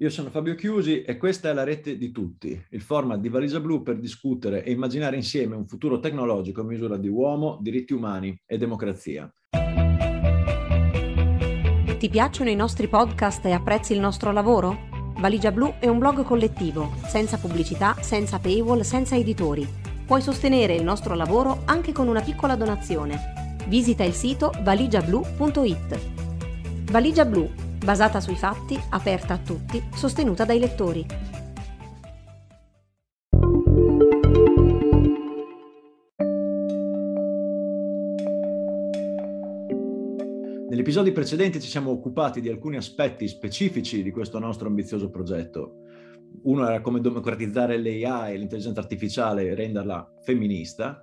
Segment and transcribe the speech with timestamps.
[0.00, 3.60] Io sono Fabio Chiusi e questa è la rete di tutti, il format di Valigia
[3.60, 8.34] Blu per discutere e immaginare insieme un futuro tecnologico a misura di uomo, diritti umani
[8.46, 9.30] e democrazia.
[11.98, 14.88] Ti piacciono i nostri podcast e apprezzi il nostro lavoro?
[15.18, 19.68] Valigia Blu è un blog collettivo, senza pubblicità, senza paywall, senza editori.
[20.06, 23.58] Puoi sostenere il nostro lavoro anche con una piccola donazione.
[23.68, 26.00] Visita il sito valigiablu.it.
[26.90, 31.06] Valigia Blu basata sui fatti, aperta a tutti, sostenuta dai lettori.
[40.68, 45.78] Negli episodi precedenti ci siamo occupati di alcuni aspetti specifici di questo nostro ambizioso progetto.
[46.42, 51.02] Uno era come democratizzare l'AI, l'intelligenza artificiale, e renderla femminista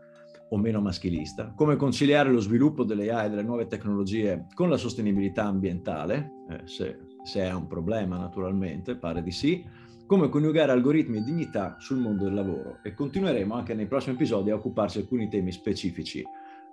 [0.49, 4.77] o meno maschilista, come conciliare lo sviluppo delle AI e delle nuove tecnologie con la
[4.77, 9.65] sostenibilità ambientale, eh, se, se è un problema naturalmente, pare di sì,
[10.05, 12.79] come coniugare algoritmi e dignità sul mondo del lavoro.
[12.81, 16.23] E continueremo anche nei prossimi episodi a occuparci di alcuni temi specifici.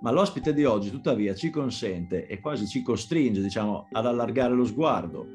[0.00, 4.64] Ma l'ospite di oggi tuttavia ci consente e quasi ci costringe diciamo, ad allargare lo
[4.64, 5.26] sguardo,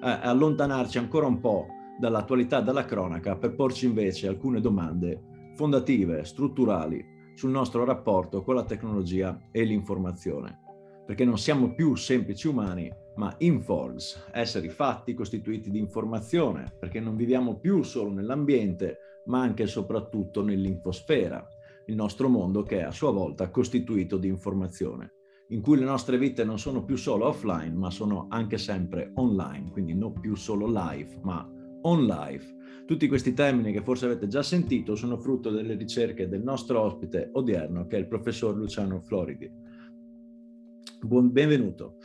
[0.00, 1.66] a allontanarci ancora un po'
[1.98, 8.64] dall'attualità, dalla cronaca, per porci invece alcune domande fondative, strutturali sul nostro rapporto con la
[8.64, 10.58] tecnologia e l'informazione,
[11.06, 17.14] perché non siamo più semplici umani, ma informs, esseri fatti costituiti di informazione, perché non
[17.14, 21.46] viviamo più solo nell'ambiente, ma anche e soprattutto nell'infosfera,
[21.86, 25.12] il nostro mondo che è a sua volta costituito di informazione,
[25.50, 29.70] in cui le nostre vite non sono più solo offline, ma sono anche sempre online,
[29.70, 31.48] quindi non più solo live, ma
[31.82, 36.42] on live tutti questi termini che forse avete già sentito sono frutto delle ricerche del
[36.42, 39.50] nostro ospite odierno, che è il professor Luciano Floridi.
[41.00, 41.96] Buon, benvenuto.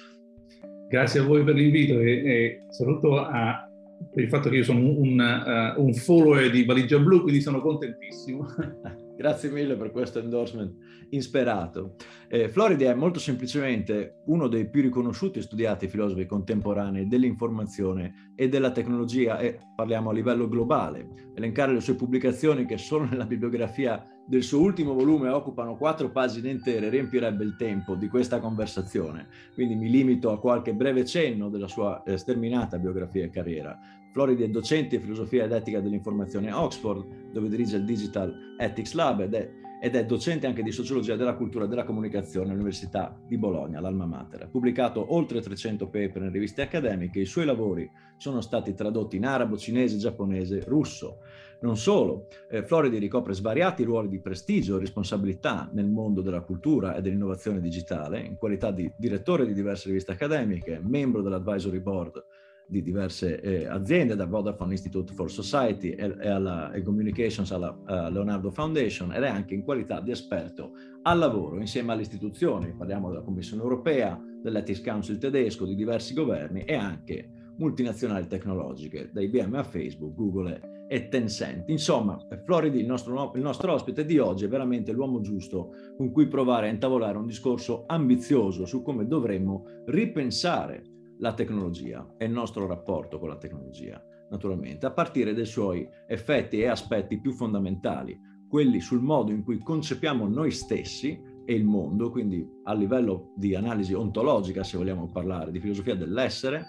[0.89, 3.67] Grazie a voi per l'invito e, e soprattutto a,
[4.11, 7.61] per il fatto che io sono un, uh, un follower di Valigia Blu, quindi sono
[7.61, 8.45] contentissimo.
[9.15, 10.75] Grazie mille per questo endorsement
[11.09, 11.95] insperato.
[12.27, 18.49] Eh, Floridi è molto semplicemente uno dei più riconosciuti e studiati filosofi contemporanei dell'informazione e
[18.49, 21.31] della tecnologia e parliamo a livello globale.
[21.35, 26.49] Elencare le sue pubblicazioni che solo nella bibliografia del suo ultimo volume occupano quattro pagine
[26.49, 29.27] intere riempirebbe il tempo di questa conversazione.
[29.53, 33.77] Quindi mi limito a qualche breve cenno della sua eh, sterminata biografia e carriera.
[34.13, 38.93] Floridi è docente di filosofia ed etica dell'informazione a Oxford, dove dirige il Digital Ethics
[38.93, 39.49] Lab ed è,
[39.81, 44.05] ed è docente anche di sociologia della cultura e della comunicazione all'Università di Bologna, l'Alma
[44.05, 44.43] Mater.
[44.43, 49.25] Ha pubblicato oltre 300 paper in riviste accademiche, i suoi lavori sono stati tradotti in
[49.25, 51.17] arabo, cinese, giapponese, russo.
[51.61, 56.95] Non solo, eh, Floridi ricopre svariati ruoli di prestigio e responsabilità nel mondo della cultura
[56.95, 62.23] e dell'innovazione digitale, in qualità di direttore di diverse riviste accademiche, membro dell'advisory board
[62.67, 67.71] di diverse eh, aziende, da Vodafone Institute for Society e, e alla e Communications alla
[67.71, 70.71] uh, Leonardo Foundation ed è anche in qualità di esperto
[71.03, 76.61] al lavoro insieme alle istituzioni, parliamo della Commissione europea, dell'Ethics Council tedesco, di diversi governi
[76.61, 81.69] e anche multinazionali tecnologiche, da IBM a Facebook, Google e Tencent.
[81.69, 86.27] Insomma, Floridi, il nostro, il nostro ospite di oggi, è veramente l'uomo giusto con cui
[86.27, 90.92] provare a intavolare un discorso ambizioso su come dovremmo ripensare
[91.23, 96.59] la tecnologia e il nostro rapporto con la tecnologia, naturalmente, a partire dai suoi effetti
[96.59, 98.19] e aspetti più fondamentali,
[98.49, 103.55] quelli sul modo in cui concepiamo noi stessi e il mondo, quindi a livello di
[103.55, 106.65] analisi ontologica, se vogliamo parlare, di filosofia dell'essere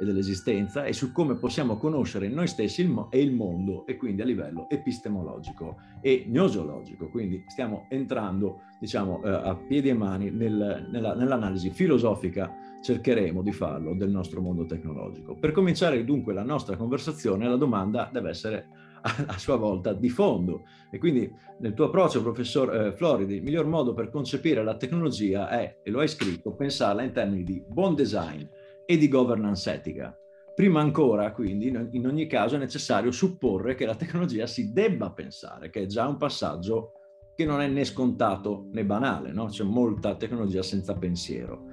[0.00, 3.98] e dell'esistenza, e su come possiamo conoscere noi stessi il mo- e il mondo, e
[3.98, 7.10] quindi a livello epistemologico e gnosologico.
[7.10, 13.52] Quindi stiamo entrando, diciamo, eh, a piedi e mani nel, nella, nell'analisi filosofica cercheremo di
[13.52, 15.36] farlo del nostro mondo tecnologico.
[15.36, 18.66] Per cominciare dunque la nostra conversazione, la domanda deve essere
[19.02, 21.30] a, sua volta di fondo e quindi
[21.60, 25.90] nel tuo approccio, professor eh, Floridi, il miglior modo per concepire la tecnologia è, e
[25.90, 28.42] lo hai scritto, pensarla in termini di buon design
[28.86, 30.16] e di governance etica.
[30.54, 35.70] Prima ancora, quindi, in ogni caso è necessario supporre che la tecnologia si debba pensare,
[35.70, 36.94] che è già un passaggio
[37.36, 39.46] che non è né scontato né banale, no?
[39.46, 41.66] c'è molta tecnologia senza pensiero.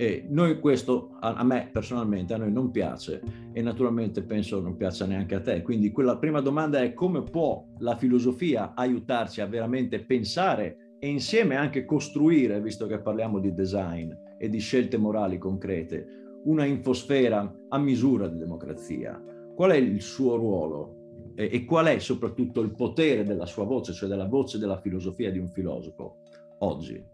[0.00, 3.20] E noi questo, a, a, me personalmente, a noi non piace
[3.52, 5.60] e naturalmente penso non piaccia neanche a te.
[5.62, 11.56] Quindi quella prima domanda è come può la filosofia aiutarci a veramente pensare e insieme
[11.56, 16.06] anche costruire, visto che parliamo di design e di scelte morali concrete,
[16.44, 19.20] una infosfera a misura di democrazia.
[19.52, 23.92] Qual è il suo ruolo e, e qual è soprattutto il potere della sua voce,
[23.92, 26.18] cioè della voce della filosofia di un filosofo
[26.58, 27.04] oggi?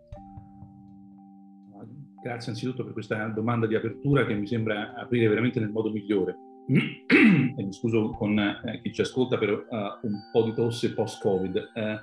[2.24, 6.34] Grazie anzitutto per questa domanda di apertura che mi sembra aprire veramente nel modo migliore.
[6.66, 11.54] e mi scuso con eh, chi ci ascolta per uh, un po' di tosse post-Covid.
[11.74, 12.00] Eh,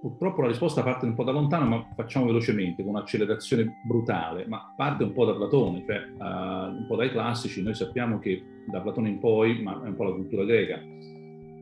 [0.00, 4.74] purtroppo la risposta parte un po' da lontano, ma facciamo velocemente, con un'accelerazione brutale, ma
[4.76, 7.62] parte un po' da Platone, cioè uh, un po' dai classici.
[7.62, 10.80] Noi sappiamo che da Platone in poi, ma è un po' la cultura greca,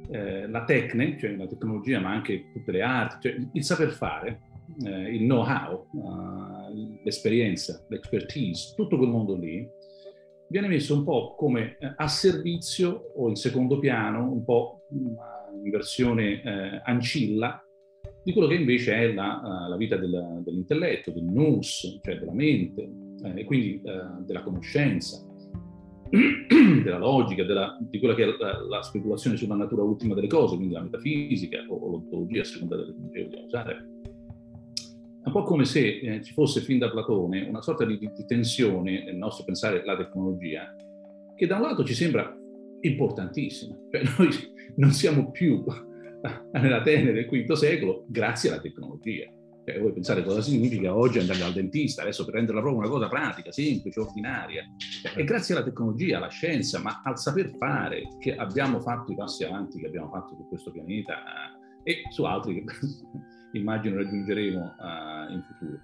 [0.08, 4.45] eh, la tecne, cioè la tecnologia, ma anche tutte le arti, cioè il saper fare,
[4.84, 9.68] eh, il know-how, uh, l'esperienza, l'expertise, tutto quel mondo lì,
[10.48, 15.70] viene messo un po' come eh, a servizio o in secondo piano, un po' in
[15.70, 17.60] versione eh, ancilla
[18.22, 22.32] di quello che invece è la, uh, la vita del, dell'intelletto, del nous, cioè della
[22.32, 22.90] mente,
[23.22, 23.80] eh, e quindi
[24.24, 25.24] della conoscenza,
[26.82, 30.56] della logica, della, di quella che è la, la, speculazione sulla natura ultima delle cose,
[30.56, 33.95] quindi la metafisica o, l'ontologia a seconda delle che vogliamo usare.
[35.26, 39.02] Un po' come se eh, ci fosse fin da Platone una sorta di, di, tensione
[39.02, 40.72] nel nostro pensare la tecnologia,
[41.34, 42.32] che da un lato ci sembra
[42.82, 44.28] importantissima, cioè noi
[44.76, 45.64] non siamo più
[46.52, 49.28] nell'Atene del V secolo grazie alla tecnologia.
[49.64, 53.08] Cioè, voi pensate cosa significa oggi andare dal dentista, adesso per renderla proprio una cosa
[53.08, 54.62] pratica, semplice, ordinaria.
[55.02, 59.16] Cioè, è grazie alla tecnologia, alla scienza, ma al saper fare che abbiamo fatto i
[59.16, 61.16] passi avanti che abbiamo fatto su questo pianeta
[61.82, 62.64] eh, e su altri che
[63.56, 65.78] immagino raggiungeremo uh, in futuro.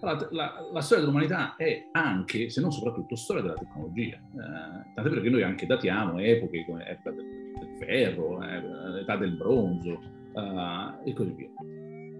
[0.00, 4.16] La, la, la, storia dell'umanità è anche, se non soprattutto, storia della tecnologia.
[4.16, 7.26] Eh, tant'è che noi anche datiamo epoche come l'età del,
[7.58, 8.60] del ferro, eh,
[8.90, 10.00] l'età del bronzo
[10.34, 11.48] eh, e così via.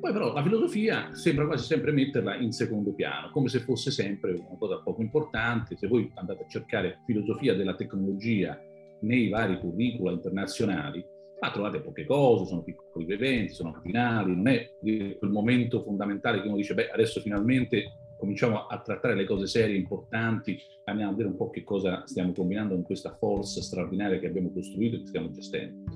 [0.00, 4.32] Poi però la filosofia sembra quasi sempre metterla in secondo piano, come se fosse sempre
[4.32, 5.76] una cosa poco importante.
[5.76, 8.58] Se voi andate a cercare filosofia della tecnologia
[9.00, 11.05] nei vari curricula internazionali,
[11.40, 16.49] ma trovate poche cose, sono piccoli eventi, sono finali, non è quel momento fondamentale che
[16.49, 21.31] uno dice, beh, adesso finalmente cominciamo a trattare le cose serie, importanti, andiamo a vedere
[21.31, 25.06] un po' che cosa stiamo combinando con questa forza straordinaria che abbiamo costruito e che
[25.06, 25.93] stiamo gestendo.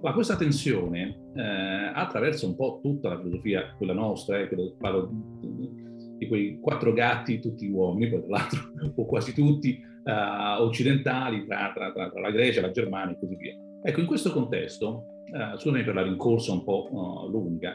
[0.00, 5.10] Ma questa tensione eh, attraversa un po' tutta la filosofia, quella nostra, eh, parlo
[5.40, 5.70] di,
[6.18, 8.60] di quei quattro gatti, tutti uomini, poi tra l'altro,
[8.94, 13.34] o quasi tutti, eh, occidentali, tra, tra, tra, tra la Grecia, la Germania e così
[13.34, 17.74] via Ecco, in questo contesto, eh, scusami per la rincorsa un po' uh, lunga,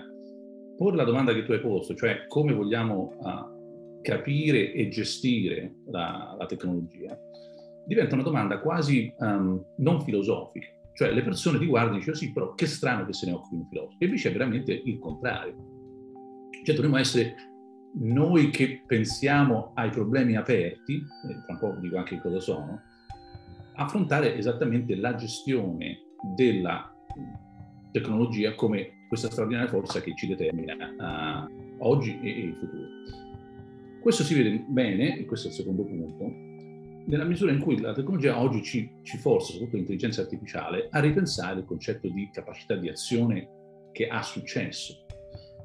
[0.76, 6.36] porre la domanda che tu hai posto, cioè come vogliamo uh, capire e gestire la,
[6.38, 7.18] la, tecnologia,
[7.86, 10.68] diventa una domanda quasi um, non filosofica.
[10.94, 13.56] Cioè le persone ti guardano e dicono sì, però che strano che se ne occupi
[13.56, 13.96] un filosofo.
[14.00, 15.56] E invece è veramente il contrario.
[16.64, 17.36] Cioè dovremmo essere
[17.94, 22.82] noi che pensiamo ai problemi aperti, e tra un po' dico anche cosa sono,
[23.76, 26.00] affrontare esattamente la gestione
[26.36, 26.94] della
[27.92, 32.88] tecnologia come questa straordinaria forza che ci determina uh, oggi e, e in futuro.
[34.02, 36.50] Questo si vede bene, e questo è il secondo punto,
[37.06, 41.60] nella misura in cui la tecnologia oggi ci, ci forza, soprattutto l'intelligenza artificiale, a ripensare
[41.60, 43.50] il concetto di capacità di azione
[43.92, 45.06] che ha successo.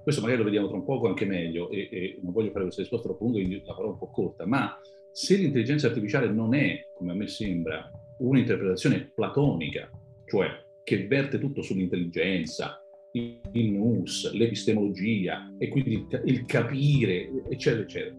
[0.02, 2.82] Questo magari lo vediamo tra un poco anche meglio e, e non voglio fare questa
[2.82, 4.76] risposta troppo lunga, quindi la farò un po' corta, ma
[5.16, 9.88] se l'intelligenza artificiale non è, come a me sembra, un'interpretazione platonica,
[10.26, 10.46] cioè
[10.84, 12.78] che verte tutto sull'intelligenza,
[13.12, 18.14] il nous, l'epistemologia e quindi il capire, eccetera, eccetera,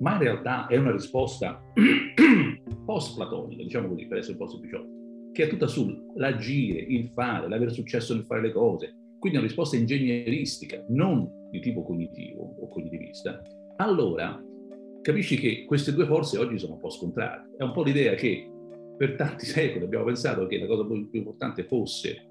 [0.00, 1.62] ma in realtà è una risposta
[2.86, 4.84] post-platonica, diciamo così, per essere un po' semplice,
[5.30, 9.76] che è tutta sull'agire, il fare, l'avere successo nel fare le cose, quindi una risposta
[9.76, 13.40] ingegneristica, non di tipo cognitivo o cognitivista,
[13.76, 14.42] allora
[15.02, 17.56] capisci che queste due forze oggi sono un po' scontrate.
[17.58, 18.50] È un po' l'idea che
[18.96, 22.30] per tanti secoli abbiamo pensato che la cosa più importante fosse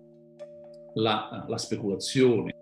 [0.96, 2.56] la, la speculazione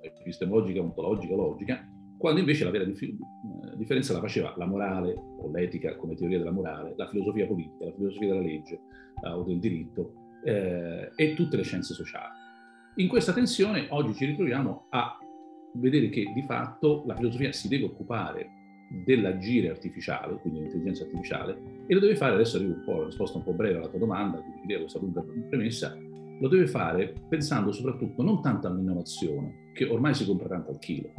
[0.00, 1.88] epistemologica, ontologica, logica,
[2.18, 6.38] quando invece la vera dif- eh, differenza la faceva la morale o l'etica come teoria
[6.38, 8.80] della morale, la filosofia politica, la filosofia della legge
[9.20, 10.12] o del diritto
[10.44, 12.34] eh, e tutte le scienze sociali.
[12.96, 15.16] In questa tensione oggi ci ritroviamo a
[15.74, 18.57] vedere che di fatto la filosofia si deve occupare
[19.04, 23.38] dell'agire artificiale, quindi l'intelligenza artificiale, e lo deve fare, adesso arrivo un po' alla risposta
[23.38, 25.96] un po' breve alla tua domanda, quindi chiudevo questa lunga premessa,
[26.40, 31.10] lo deve fare pensando soprattutto non tanto all'innovazione, che ormai si compra tanto al chilo,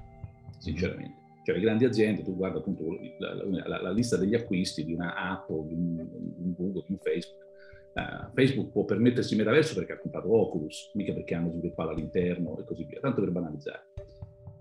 [0.58, 1.18] sinceramente.
[1.44, 2.86] Cioè le grandi aziende, tu guarda appunto
[3.18, 3.34] la,
[3.68, 5.98] la, la lista degli acquisti di una app o di un,
[6.38, 7.48] un Google, di un Facebook,
[7.92, 12.64] Uh, Facebook può permettersi metaverso perché ha comprato Oculus, mica perché hanno sviluppato all'interno e
[12.64, 13.88] così via, tanto per banalizzare.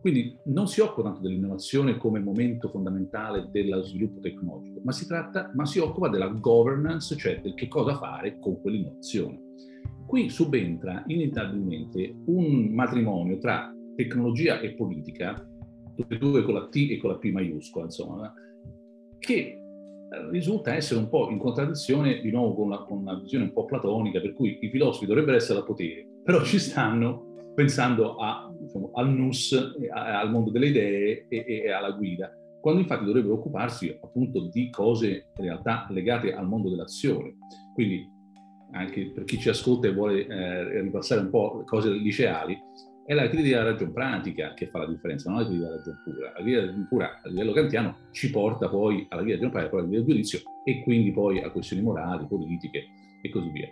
[0.00, 5.50] Quindi non si occupa tanto dell'innovazione come momento fondamentale dello sviluppo tecnologico, ma si, tratta,
[5.54, 9.40] ma si occupa della governance, cioè del che cosa fare con quell'innovazione.
[10.06, 15.34] Qui subentra inevitabilmente un matrimonio tra tecnologia e politica,
[15.96, 18.32] tutte e due con la T e con la P maiuscola, insomma,
[19.18, 19.60] che
[20.30, 23.64] risulta essere un po' in contraddizione di nuovo con, la, con, una visione un po'
[23.64, 27.27] platonica, per cui i filosofi dovrebbero essere al potere, però ci stanno
[27.58, 33.04] pensando a, diciamo, al NUS, al mondo delle idee e, e, alla guida, quando infatti
[33.04, 37.34] dovrebbero occuparsi appunto di cose in realtà legate al mondo dell'azione.
[37.74, 38.08] Quindi
[38.70, 42.56] anche per chi ci ascolta e vuole eh, ripassare un po' cose liceali,
[43.04, 46.00] è la critica della ragione pratica che fa la differenza, non la critica della ragione
[46.04, 46.26] pura.
[46.26, 49.50] La critica della ragione pura a livello kantiano ci porta poi alla critica della ragione
[49.50, 52.84] pratica, poi al livello giudizio e quindi poi a questioni morali, politiche
[53.20, 53.68] e così via.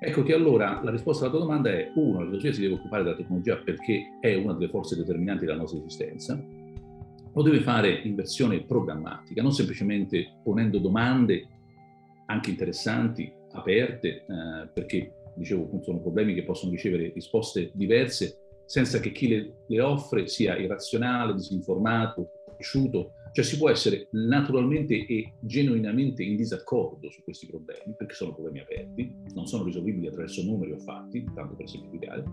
[0.00, 3.02] Ecco che allora la risposta alla tua domanda è, uno, la filosofia si deve occupare
[3.02, 6.40] della tecnologia perché è una delle forze determinanti della nostra esistenza,
[7.32, 11.46] lo deve fare in versione programmatica, non semplicemente ponendo domande
[12.26, 19.00] anche interessanti, aperte, eh, perché dicevo appunto sono problemi che possono ricevere risposte diverse senza
[19.00, 25.34] che chi le, le offre sia irrazionale, disinformato, conosciuto, cioè si può essere naturalmente e
[25.40, 30.72] genuinamente in disaccordo su questi problemi, perché sono problemi aperti, non sono risolvibili attraverso numeri
[30.72, 32.24] o fatti, tanto per semplificare,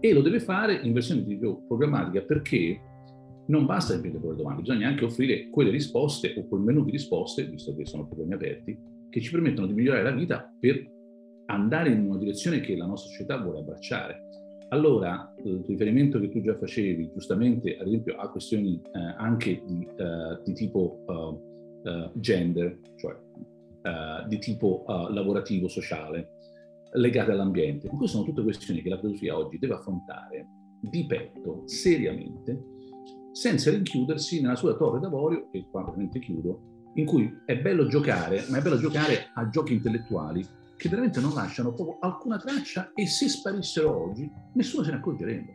[0.00, 2.80] e lo deve fare in versione di programmatica perché
[3.46, 7.46] non basta semplicemente porre domande, bisogna anche offrire quelle risposte o quel menù di risposte,
[7.46, 8.78] visto che sono problemi aperti,
[9.08, 10.96] che ci permettono di migliorare la vita per
[11.46, 14.26] andare in una direzione che la nostra società vuole abbracciare.
[14.70, 19.88] Allora, il riferimento che tu già facevi, giustamente, ad esempio, a questioni eh, anche di,
[19.96, 23.16] uh, di tipo uh, uh, gender, cioè
[24.26, 26.32] di tipo lavorativo, sociale,
[26.92, 30.46] legate all'ambiente, queste sono tutte questioni che la filosofia oggi deve affrontare
[30.82, 32.64] di petto, seriamente,
[33.32, 38.44] senza rinchiudersi nella sua torre d'avorio, e qua veramente chiudo, in cui è bello giocare,
[38.50, 40.44] ma è bello giocare a giochi intellettuali
[40.78, 45.52] che veramente non lasciano proprio alcuna traccia e se sparissero oggi nessuno se ne accorgerebbe.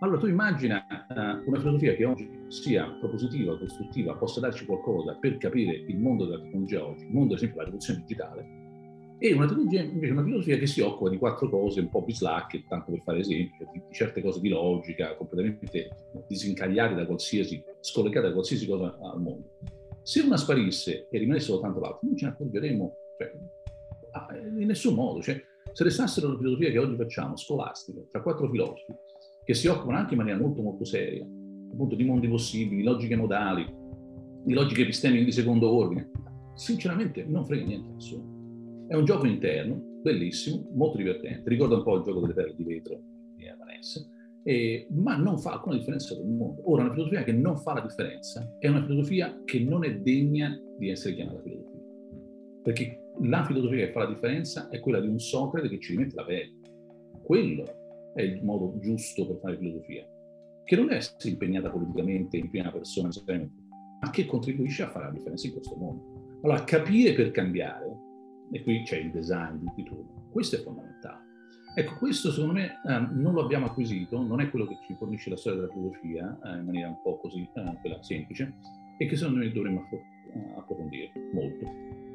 [0.00, 5.38] Allora tu immagina uh, una filosofia che oggi sia propositiva, costruttiva, possa darci qualcosa per
[5.38, 8.58] capire il mondo della tecnologia oggi, il mondo ad esempio della rivoluzione digitale,
[9.20, 12.92] e una invece una filosofia che si occupa di quattro cose un po' bislacche, tanto
[12.92, 15.88] per fare esempio, di, di certe cose di logica, completamente
[16.28, 19.50] disincagliate da qualsiasi, scollegate da qualsiasi cosa al mondo.
[20.02, 23.32] Se una sparisse e rimanesse soltanto l'altro, non ce ne accorgeremo, cioè,
[24.58, 25.22] in nessun modo.
[25.22, 25.40] Cioè,
[25.72, 28.94] se restassero la filosofia che oggi facciamo, scolastica, tra quattro filosofi,
[29.44, 31.24] che si occupano anche in maniera molto molto seria,
[31.70, 33.66] appunto di mondi possibili, di logiche modali,
[34.44, 36.10] di logiche epistemiche di secondo ordine,
[36.54, 38.86] sinceramente non frega niente a nessuno.
[38.88, 42.64] È un gioco interno, bellissimo, molto divertente, ricorda un po' il gioco delle perle di
[42.64, 43.00] vetro
[43.36, 44.10] di Evanes,
[44.42, 46.70] eh, ma non fa alcuna differenza con il mondo.
[46.70, 50.58] Ora, una filosofia che non fa la differenza è una filosofia che non è degna
[50.78, 51.80] di essere chiamata filosofia.
[52.62, 56.14] Perché la filosofia che fa la differenza è quella di un Socrate che ci rimette
[56.14, 56.52] la pelle.
[57.22, 57.64] Quello
[58.14, 60.06] è il modo giusto per fare filosofia,
[60.64, 63.10] che non è essere impegnata politicamente in prima persona,
[64.00, 66.38] ma che contribuisce a fare la differenza in questo mondo.
[66.42, 67.86] Allora, capire per cambiare,
[68.52, 71.26] e qui c'è il design di turno, questo è fondamentale.
[71.74, 75.30] Ecco, questo secondo me eh, non lo abbiamo acquisito, non è quello che ci fornisce
[75.30, 78.54] la storia della filosofia eh, in maniera un po' così eh, semplice,
[78.98, 79.84] e che secondo me dovremmo
[80.56, 82.06] approfondire molto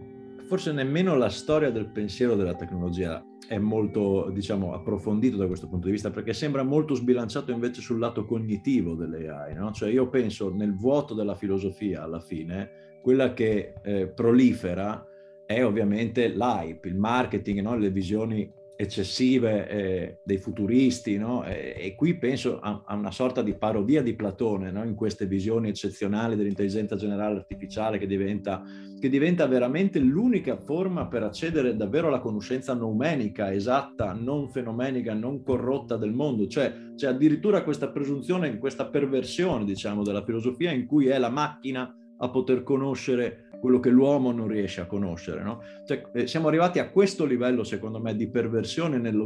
[0.53, 5.87] forse nemmeno la storia del pensiero della tecnologia è molto, diciamo, approfondito da questo punto
[5.87, 9.71] di vista, perché sembra molto sbilanciato invece sul lato cognitivo delle AI, no?
[9.71, 15.03] Cioè io penso nel vuoto della filosofia, alla fine, quella che eh, prolifera
[15.47, 17.75] è ovviamente l'hype, il marketing, no?
[17.75, 18.47] le visioni
[18.83, 21.43] eccessive eh, dei futuristi, no?
[21.43, 24.83] e, e, qui penso a, a, una sorta di parodia di Platone, no?
[24.83, 28.63] in queste visioni eccezionali dell'intelligenza generale artificiale che diventa,
[28.99, 35.43] che diventa, veramente l'unica forma per accedere davvero alla conoscenza noumenica, esatta, non fenomenica, non
[35.43, 41.07] corrotta del mondo, cioè c'è addirittura questa presunzione, questa perversione, diciamo, della filosofia in cui
[41.07, 45.41] è la macchina a poter conoscere quello che l'uomo non riesce a conoscere.
[45.41, 45.61] No?
[45.85, 49.25] Cioè, eh, siamo arrivati a questo livello, secondo me, di perversione nello,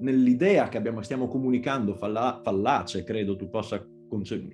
[0.00, 3.82] nell'idea che abbiamo, stiamo comunicando, falla, fallace, credo tu possa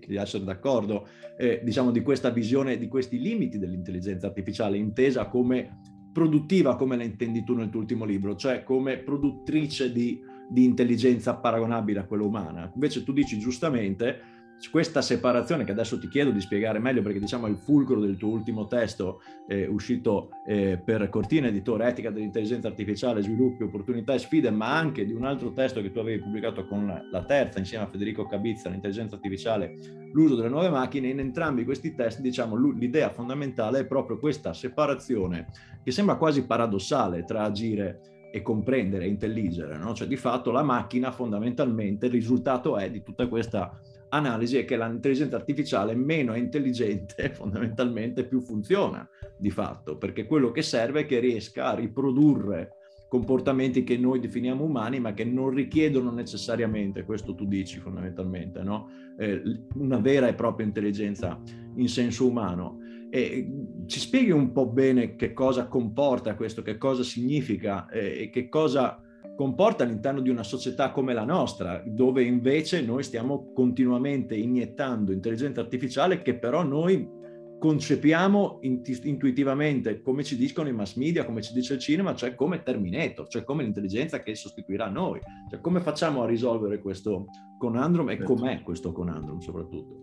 [0.08, 5.80] essere d'accordo, eh, diciamo, di questa visione, di questi limiti dell'intelligenza artificiale intesa come
[6.12, 11.34] produttiva, come la intendi tu nel tuo ultimo libro, cioè come produttrice di, di intelligenza
[11.34, 12.70] paragonabile a quella umana.
[12.72, 14.33] Invece tu dici giustamente
[14.70, 18.16] questa separazione che adesso ti chiedo di spiegare meglio perché diciamo è il fulcro del
[18.16, 24.18] tuo ultimo testo eh, uscito eh, per Cortina Editore Etica dell'intelligenza artificiale, sviluppi, opportunità e
[24.18, 27.84] sfide, ma anche di un altro testo che tu avevi pubblicato con la terza insieme
[27.84, 29.74] a Federico Cabizza, l'intelligenza artificiale,
[30.12, 31.08] l'uso delle nuove macchine.
[31.08, 35.48] In entrambi questi testi diciamo l'idea fondamentale è proprio questa separazione
[35.82, 39.94] che sembra quasi paradossale tra agire e comprendere, intelligere, no?
[39.94, 43.78] cioè di fatto la macchina fondamentalmente il risultato è di tutta questa
[44.14, 50.50] analisi è che l'intelligenza artificiale meno è intelligente, fondamentalmente più funziona di fatto, perché quello
[50.50, 52.76] che serve è che riesca a riprodurre
[53.08, 58.88] comportamenti che noi definiamo umani, ma che non richiedono necessariamente, questo tu dici fondamentalmente, no?
[59.18, 59.40] eh,
[59.74, 61.40] una vera e propria intelligenza
[61.76, 62.78] in senso umano.
[63.10, 63.48] E
[63.86, 68.48] ci spieghi un po' bene che cosa comporta questo, che cosa significa eh, e che
[68.48, 69.00] cosa
[69.36, 75.60] comporta all'interno di una società come la nostra, dove invece noi stiamo continuamente iniettando intelligenza
[75.60, 77.22] artificiale che però noi
[77.58, 82.62] concepiamo intuitivamente, come ci dicono i mass media, come ci dice il cinema, cioè come
[82.62, 85.18] Terminator, cioè come l'intelligenza che sostituirà noi.
[85.48, 87.24] Cioè come facciamo a risolvere questo
[87.58, 88.34] conandrum e certo.
[88.34, 90.02] com'è questo conandrum soprattutto?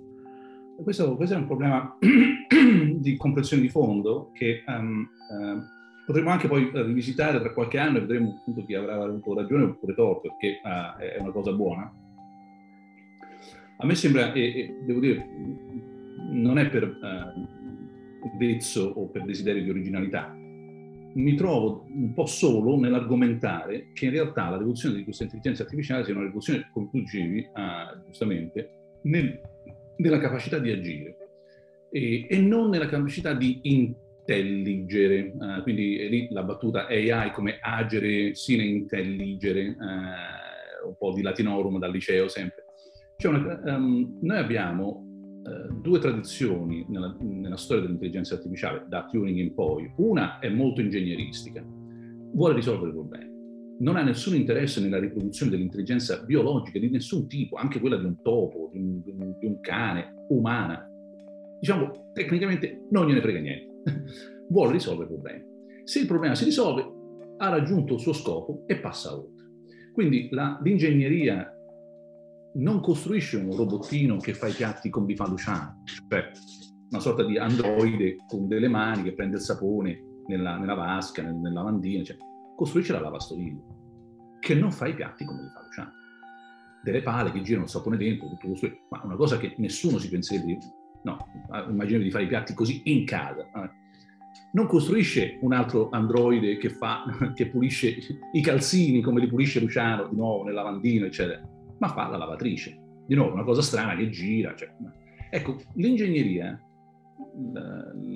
[0.81, 1.95] Questo, questo, è un problema
[2.97, 8.01] di comprensione di fondo che um, uh, potremo anche poi rivisitare tra qualche anno e
[8.01, 11.93] vedremo appunto chi avrà avuto ragione oppure torto, perché uh, è una cosa buona.
[13.77, 15.25] A me sembra, e, e devo dire,
[16.31, 20.35] non è per uh, vezzo o per desiderio di originalità,
[21.13, 26.05] mi trovo un po' solo nell'argomentare che in realtà la rivoluzione di questa intelligenza artificiale
[26.05, 28.69] sia una rivoluzione, come tu dicevi, uh, giustamente,
[29.03, 29.39] nel,
[29.97, 31.17] nella capacità di agire
[31.91, 37.59] e, e non nella capacità di interagire intelligere, uh, quindi lì la battuta AI come
[37.61, 42.65] agere sine intelligere, uh, un po' di latinorum dal liceo sempre.
[43.23, 45.03] Una, um, noi abbiamo
[45.43, 49.91] uh, due tradizioni nella, nella, storia dell'intelligenza artificiale, da Turing in poi.
[49.97, 51.63] Una è molto ingegneristica,
[52.33, 53.29] vuole risolvere problemi.
[53.79, 58.21] Non ha nessun interesse nella riproduzione dell'intelligenza biologica di nessun tipo, anche quella di un
[58.21, 59.01] topo, di un,
[59.37, 60.87] di un cane, umana.
[61.59, 63.70] Diciamo, tecnicamente non gliene frega niente
[64.49, 65.43] vuole risolvere problemi.
[65.83, 66.99] Se il problema si risolve,
[67.37, 69.45] ha raggiunto il suo scopo e passa oltre.
[69.93, 71.51] Quindi la, l'ingegneria
[72.53, 76.31] non costruisce un robottino che fa i piatti con Bifaluciano, cioè
[76.89, 81.35] una sorta di androide con delle mani che prende il sapone nella, nella vasca, nel,
[81.35, 82.17] nel lavandino, cioè,
[82.55, 83.63] costruisce la lavastoviglie,
[84.39, 85.91] che non fa i piatti come Bifaluciano.
[86.83, 90.09] Delle pale che girano il sapone dentro, tutto questo, ma una cosa che nessuno si
[90.09, 90.57] penserebbe
[91.03, 91.17] No,
[91.67, 93.47] immaginiamo di fare i piatti così in casa.
[94.53, 97.95] Non costruisce un altro androide che, fa, che pulisce
[98.33, 101.41] i calzini come li pulisce Luciano di nuovo nel lavandino, eccetera,
[101.79, 102.77] ma fa la lavatrice.
[103.07, 104.53] Di nuovo, una cosa strana che gira.
[104.55, 104.69] Cioè.
[105.29, 106.59] Ecco, l'ingegneria,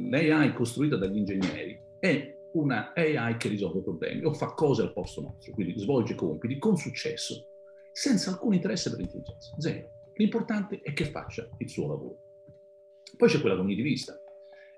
[0.10, 5.22] l'AI costruita dagli ingegneri, è una AI che risolve problemi o fa cose al posto
[5.22, 7.48] nostro, quindi svolge compiti con successo,
[7.92, 9.56] senza alcun interesse per l'intelligenza.
[9.58, 9.90] Zero.
[10.16, 12.18] L'importante è che faccia il suo lavoro.
[13.18, 14.18] Poi c'è quella cognitivista.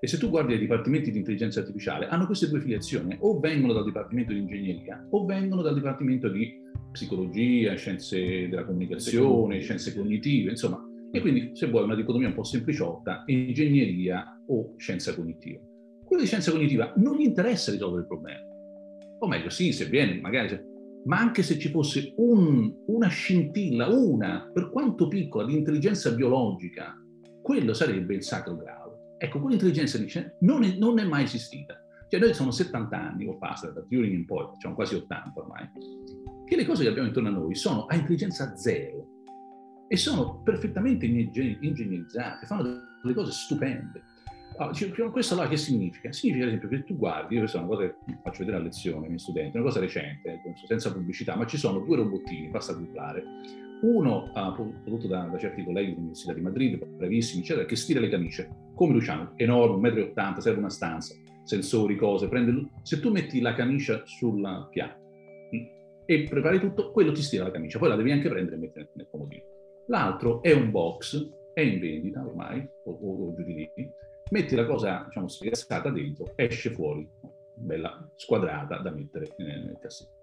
[0.00, 3.72] E se tu guardi i dipartimenti di intelligenza artificiale, hanno queste due filiazioni, o vengono
[3.72, 10.50] dal dipartimento di ingegneria o vengono dal dipartimento di psicologia, scienze della comunicazione, scienze cognitive,
[10.50, 10.82] insomma.
[11.10, 15.60] E quindi, se vuoi, una dicotomia un po' sempliciotta, ingegneria o scienza cognitiva.
[16.04, 18.40] Quello di scienza cognitiva non gli interessa risolvere il problema.
[19.20, 20.58] O meglio, sì, se viene, magari,
[21.04, 26.94] ma anche se ci fosse un, una scintilla, una, per quanto piccola, di intelligenza biologica
[27.48, 28.77] quello sarebbe il sacro grado.
[29.18, 31.74] Ecco, quell'intelligenza dice non è, non è mai esistita.
[32.08, 35.68] Cioè noi sono 70 anni o passa, da Turing in poi, facciamo quasi 80 ormai,
[36.46, 39.06] che le cose che abbiamo intorno a noi sono a intelligenza zero
[39.88, 42.62] e sono perfettamente ingegnerizzate, fanno
[43.02, 44.02] delle cose stupende.
[44.56, 46.10] Allora, questo allora che significa?
[46.10, 48.60] Significa ad esempio che tu guardi, io questa è una cosa che faccio vedere a
[48.60, 52.72] lezione ai miei studenti, una cosa recente, senza pubblicità, ma ci sono due robottini, basta
[52.72, 53.22] googlare,
[53.82, 58.08] uno uh, prodotto da, da, certi colleghi dell'Università di Madrid, bravissimi, eccetera, che stira le
[58.08, 61.12] camicie, come Luciano, enorme, 1,80 m, serve una stanza,
[61.42, 62.70] sensori, cose, prende...
[62.82, 65.06] Se tu metti la camicia sul piatto
[66.06, 68.90] e prepari tutto, quello ti stira la camicia, poi la devi anche prendere e mettere
[68.94, 69.42] nel comodino.
[69.88, 73.90] L'altro è un box, è in vendita ormai, o, o, o giù di lì,
[74.30, 77.06] metti la cosa, diciamo, spiazzata dentro, esce fuori,
[77.56, 80.22] bella squadrata da mettere nel cassetto.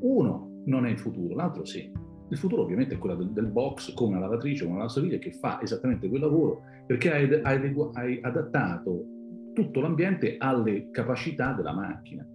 [0.00, 1.90] Uno non è il futuro, l'altro sì
[2.28, 5.32] il futuro ovviamente è quello del, del box con una lavatrice, con una lavastoviglie che
[5.32, 9.04] fa esattamente quel lavoro perché hai, hai, hai adattato
[9.52, 12.26] tutto l'ambiente alle capacità della macchina.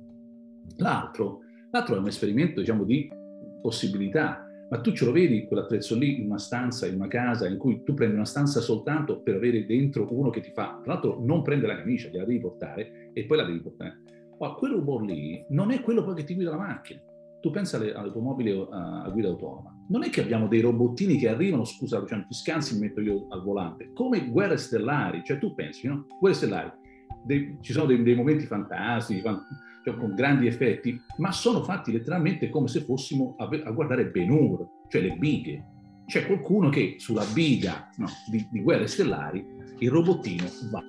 [0.78, 3.10] L'altro, l'altro è un esperimento diciamo, di
[3.62, 7.58] possibilità, ma tu ce lo vedi quell'attrezzo lì in una stanza, in una casa, in
[7.58, 11.20] cui tu prendi una stanza soltanto per avere dentro uno che ti fa, tra l'altro
[11.22, 14.02] non prende la camicia, gliela devi portare e poi la devi portare.
[14.40, 17.02] Ma quel robot lì non è quello poi che ti guida la macchina
[17.42, 21.66] tu pensa all'automobile a, a, guida autonoma, non è che abbiamo dei robottini che arrivano,
[21.66, 25.88] scusa Luciano, ti scansi, mi metto io al volante, come guerre stellari, cioè tu pensi,
[25.88, 26.06] no?
[26.20, 26.72] Guerre stellari,
[27.26, 29.42] dei, ci sono dei, dei, momenti fantastici, fan,
[29.84, 34.30] cioè, con grandi effetti, ma sono fatti letteralmente come se fossimo a, a guardare Ben
[34.30, 35.66] Hur, cioè le bighe.
[36.06, 39.44] c'è qualcuno che sulla biga no, di, di guerre stellari
[39.80, 40.84] il robottino va.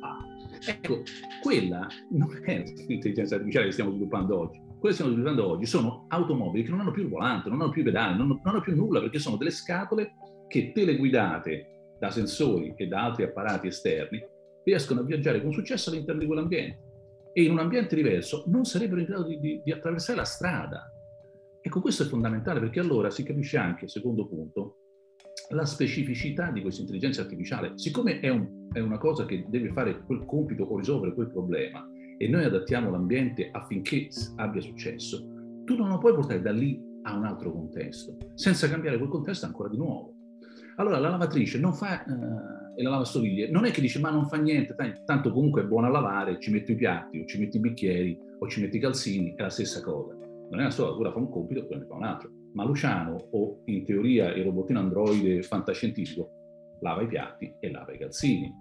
[0.64, 1.02] Ecco,
[1.40, 4.71] quella non è l'intelligenza artificiale che stiamo sviluppando oggi.
[4.82, 7.70] Quelle che stiamo sviluppando oggi sono automobili che non hanno più il volante, non hanno
[7.70, 10.14] più i pedali, non, non hanno più nulla perché sono delle scatole
[10.48, 14.20] che teleguidate da sensori e da altri apparati esterni
[14.64, 18.98] riescono a viaggiare con successo all'interno di quell'ambiente e in un ambiente diverso non sarebbero
[18.98, 20.92] in grado di, di, di attraversare la strada.
[21.60, 24.78] Ecco, questo è fondamentale perché allora si capisce anche, secondo punto,
[25.50, 27.78] la specificità di questa intelligenza artificiale.
[27.78, 31.88] Siccome è, un, è una cosa che deve fare quel compito o risolvere quel problema
[32.18, 35.18] e noi adattiamo l'ambiente affinché abbia successo,
[35.64, 39.46] tu non lo puoi portare da lì a un altro contesto, senza cambiare quel contesto
[39.46, 40.14] ancora di nuovo.
[40.76, 44.26] Allora la lavatrice non fa, eh, e la lavastoviglie, non è che dice ma non
[44.26, 47.58] fa niente, tanto comunque è buona a lavare, ci metto i piatti, o ci metto
[47.58, 50.14] i bicchieri, o ci metto i calzini, è la stessa cosa.
[50.14, 52.30] Non è una sola, ora fa un compito e poi ne fa un altro.
[52.54, 56.30] Ma Luciano, o in teoria il robottino androide fantascientifico,
[56.80, 58.52] lava i piatti e lava i calzini.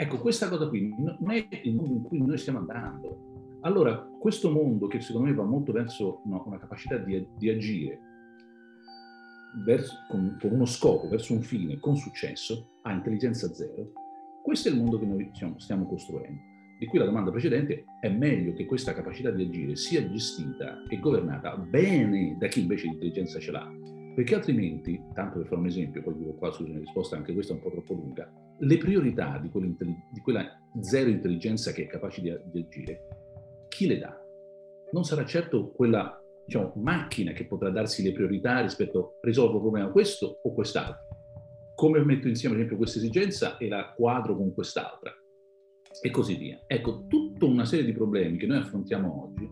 [0.00, 3.58] Ecco, questa cosa qui non è il mondo in cui noi stiamo andando.
[3.62, 7.98] Allora, questo mondo che secondo me va molto verso no, una capacità di, di agire
[9.64, 13.90] verso, con, con, uno scopo, verso un fine, con successo, a intelligenza zero,
[14.44, 16.42] questo è il mondo che noi diciamo, stiamo costruendo.
[16.78, 21.00] Di cui la domanda precedente è meglio che questa capacità di agire sia gestita e
[21.00, 23.68] governata bene da chi invece l'intelligenza ce l'ha,
[24.18, 27.52] perché altrimenti, tanto per fare un esempio, poi dico qua scusa una risposta anche questa
[27.52, 28.28] un po' troppo lunga,
[28.58, 30.44] le priorità di, di quella
[30.80, 33.06] zero intelligenza che è capace di, di agire,
[33.68, 34.20] chi le dà?
[34.90, 39.60] Non sarà certo quella diciamo, macchina che potrà darsi le priorità rispetto a risolvo il
[39.60, 41.06] problema questo o quest'altro.
[41.76, 45.14] Come metto insieme, ad esempio, questa esigenza e la quadro con quest'altra
[46.02, 46.64] e così via.
[46.66, 49.48] Ecco, tutta una serie di problemi che noi affrontiamo oggi,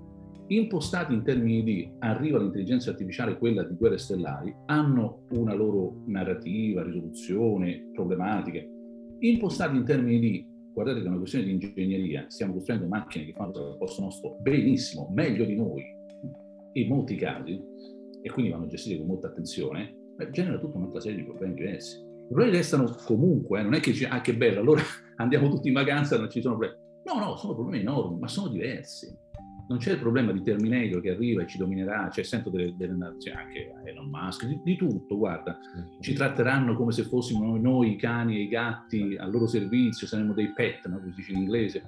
[0.49, 6.83] impostati in termini di arriva l'intelligenza artificiale, quella di guerre stellari, hanno una loro narrativa,
[6.83, 8.69] risoluzione, problematiche,
[9.21, 13.33] impostati in termini di guardate che è una questione di ingegneria, stiamo costruendo macchine che
[13.33, 15.83] fanno al posto nostro benissimo, meglio di noi,
[16.73, 17.59] in molti casi,
[18.21, 19.97] e quindi vanno gestiti con molta attenzione,
[20.31, 21.97] genera tutta un'altra serie di problemi diversi.
[21.99, 24.83] I problemi restano comunque, eh, non è che dice, ah che bello, allora
[25.17, 26.85] andiamo tutti in vacanza non ci sono problemi.
[27.05, 29.17] No, no, sono problemi enormi, ma sono diversi.
[29.69, 32.95] Non c'è il problema di Terminator che arriva e ci dominerà, cioè sento delle, delle
[32.95, 35.59] nazioni, anche Elon Musk, di, di, tutto, guarda,
[36.01, 40.35] ci tratteranno come se fossimo noi i cani e i gatti al loro servizio, saremmo
[40.35, 40.99] dei pet, no?
[40.99, 41.83] come si dice in inglese.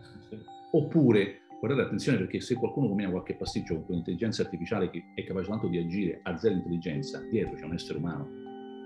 [0.72, 5.48] Oppure guardate attenzione perché se qualcuno combina qualche pasticcio con un'intelligenza artificiale che è capace
[5.48, 8.28] tanto di agire a zero intelligenza, dietro c'è un essere umano.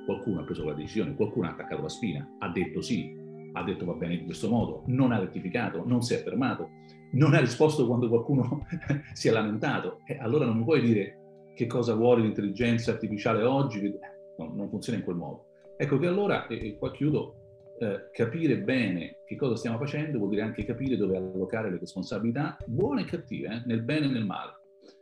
[0.04, 3.20] Qualcuno ha preso la decisione, qualcuno ha attaccato la spina, ha detto sì,
[3.52, 6.70] ha detto va bene in questo modo, non ha rettificato, non si è fermato,
[7.12, 8.66] non ha risposto quando qualcuno
[9.12, 10.00] si è lamentato.
[10.06, 11.18] E allora non mi puoi dire
[11.54, 13.94] che cosa vuole l'intelligenza artificiale oggi,
[14.38, 15.46] no, non funziona in quel modo.
[15.76, 20.42] Ecco che allora, e qua chiudo, eh, capire bene che cosa stiamo facendo vuol dire
[20.42, 24.52] anche capire dove allocare le responsabilità, buone e cattive, eh, nel bene e nel male.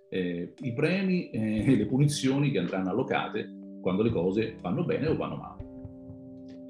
[0.08, 3.48] Eh, I premi e le punizioni che andranno allocate
[3.80, 5.69] quando le cose vanno bene o vanno male.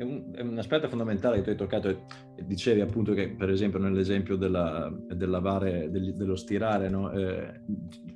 [0.00, 3.50] È un, è un, aspetto fondamentale che tu hai toccato e dicevi appunto che per
[3.50, 7.10] esempio nell'esempio della, del lavare, del, dello stirare, no?
[7.10, 7.60] eh,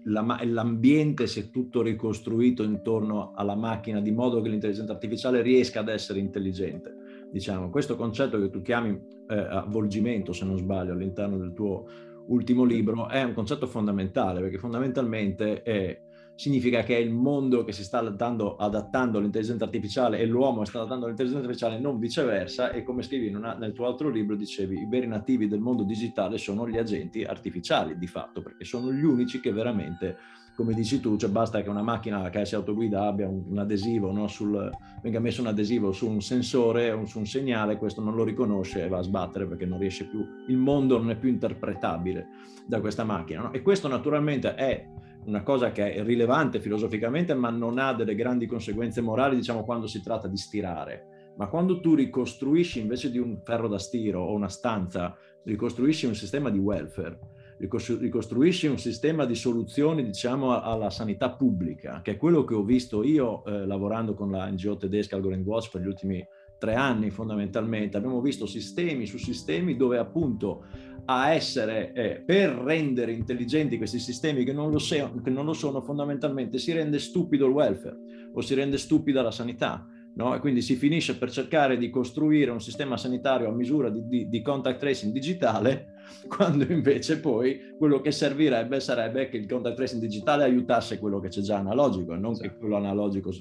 [0.05, 5.81] la, l'ambiente si è tutto ricostruito intorno alla macchina di modo che l'intelligenza artificiale riesca
[5.81, 11.37] ad essere intelligente diciamo, questo concetto che tu chiami eh, avvolgimento, se non sbaglio, all'interno
[11.37, 11.85] del tuo
[12.29, 16.01] ultimo libro, è un concetto fondamentale, perché fondamentalmente è,
[16.37, 20.81] significa che è il mondo che si sta adattando, adattando all'intelligenza artificiale e l'uomo sta
[20.81, 24.87] adattando all'intelligenza artificiale, non viceversa, e come scrivi una, nel tuo altro libro, dicevi, i
[24.87, 29.41] veri nativi del mondo digitale sono gli agenti artificiali, di fatto, perché sono gli unici
[29.41, 30.17] che veramente
[30.57, 34.13] come dici tu, cioè basta che una macchina che si autoguida abbia un, un adesivo,
[34.13, 34.29] no?
[34.29, 34.71] Sul,
[35.03, 38.85] venga messo un adesivo su un sensore o su un segnale, questo non lo riconosce
[38.85, 42.29] e va a sbattere perché non riesce più, il mondo non è più interpretabile
[42.67, 43.43] da questa macchina.
[43.43, 43.53] No?
[43.53, 44.87] E questo naturalmente è
[45.27, 49.87] una cosa che è rilevante filosoficamente, ma non ha delle grandi conseguenze morali, diciamo, quando
[49.87, 51.33] si tratta di stirare.
[51.37, 56.15] Ma quando tu ricostruisci invece di un ferro da stiro o una stanza, ricostruisci un
[56.15, 57.19] sistema di welfare,
[57.59, 63.03] ricostruisci un sistema di soluzioni diciamo alla sanità pubblica, che è quello che ho visto
[63.03, 66.25] io eh, lavorando con la NGO tedesca Algorand Watch per gli ultimi
[66.65, 67.99] tre anni fondamentalmente.
[67.99, 70.65] Abbiamo visto sistemi su sistemi dove appunto
[71.05, 75.53] a essere, eh, per rendere intelligenti questi sistemi che non, lo se- che non lo
[75.53, 77.97] sono fondamentalmente, si rende stupido il welfare
[78.33, 79.87] o si rende stupida la sanità.
[80.17, 80.35] No?
[80.35, 84.29] E quindi si finisce per cercare di costruire un sistema sanitario a misura di, di,
[84.29, 85.97] di, contact tracing digitale,
[86.29, 91.29] quando invece poi quello che servirebbe sarebbe che il contact tracing digitale aiutasse quello che
[91.29, 93.33] c'è già analogico, non che quello analogico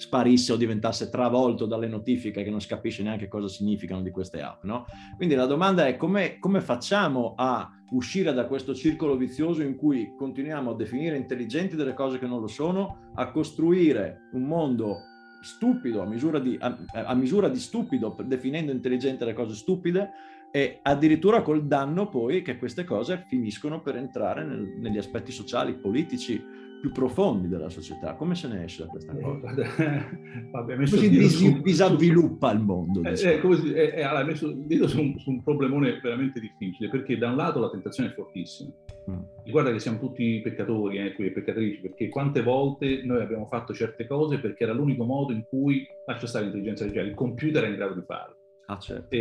[0.00, 4.40] sparisse o diventasse travolto dalle notifiche che non si capisce neanche cosa significano di queste
[4.40, 4.86] app, no?
[5.16, 10.14] Quindi la domanda è come, come facciamo a uscire da questo circolo vizioso in cui
[10.16, 15.00] continuiamo a definire intelligenti delle cose che non lo sono, a costruire un mondo
[15.42, 20.12] stupido a misura di, a, a misura di stupido, definendo intelligente le cose stupide,
[20.50, 25.74] e addirittura col danno poi che queste cose finiscono per entrare nel, negli aspetti sociali,
[25.74, 26.42] politici
[26.80, 28.14] più profondi della società.
[28.14, 29.52] Come se ne esce da questa eh, cosa?
[30.50, 33.02] Vabbè, come si dis- disavviluppa il mondo?
[33.02, 36.00] Eh, eh, come si, eh, eh, allora, messo il dito su un, su un, problemone
[36.02, 38.70] veramente difficile, perché da un lato la tentazione è fortissima.
[39.10, 39.50] Mm.
[39.50, 44.06] Guarda che siamo tutti peccatori e eh, peccatrici, perché quante volte noi abbiamo fatto certe
[44.06, 47.76] cose perché era l'unico modo in cui, lascia stare l'intelligenza artificiale, il computer è in
[47.76, 48.36] grado di farlo.
[48.66, 49.16] Ah, certo.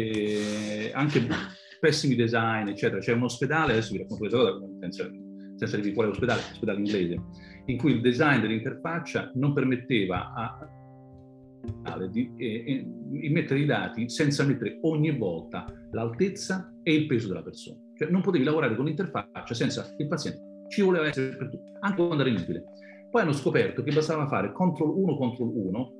[0.94, 1.28] Anche
[1.80, 3.00] pessimi design, eccetera.
[3.00, 4.60] C'è un ospedale, adesso vi racconto questa cosa
[5.60, 7.22] senza, dirvi quale ospedale, ospedale inglese,
[7.66, 10.68] in cui il design dell'interfaccia non permetteva a
[12.10, 17.78] di eh, immettere i dati senza mettere ogni volta l'altezza e il peso della persona.
[17.98, 20.66] Cioè non potevi lavorare con l'interfaccia senza il paziente.
[20.70, 22.64] Ci voleva essere per tutti, anche quando era inutile.
[23.12, 25.94] Poi hanno scoperto che bastava fare control 1, control 1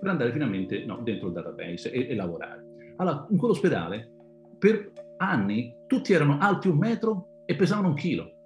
[0.00, 2.64] per andare finalmente no, dentro il database e, e lavorare.
[2.96, 4.10] Allora, in quell'ospedale,
[4.58, 8.37] per anni, tutti erano alti un metro e pesavano un chilo,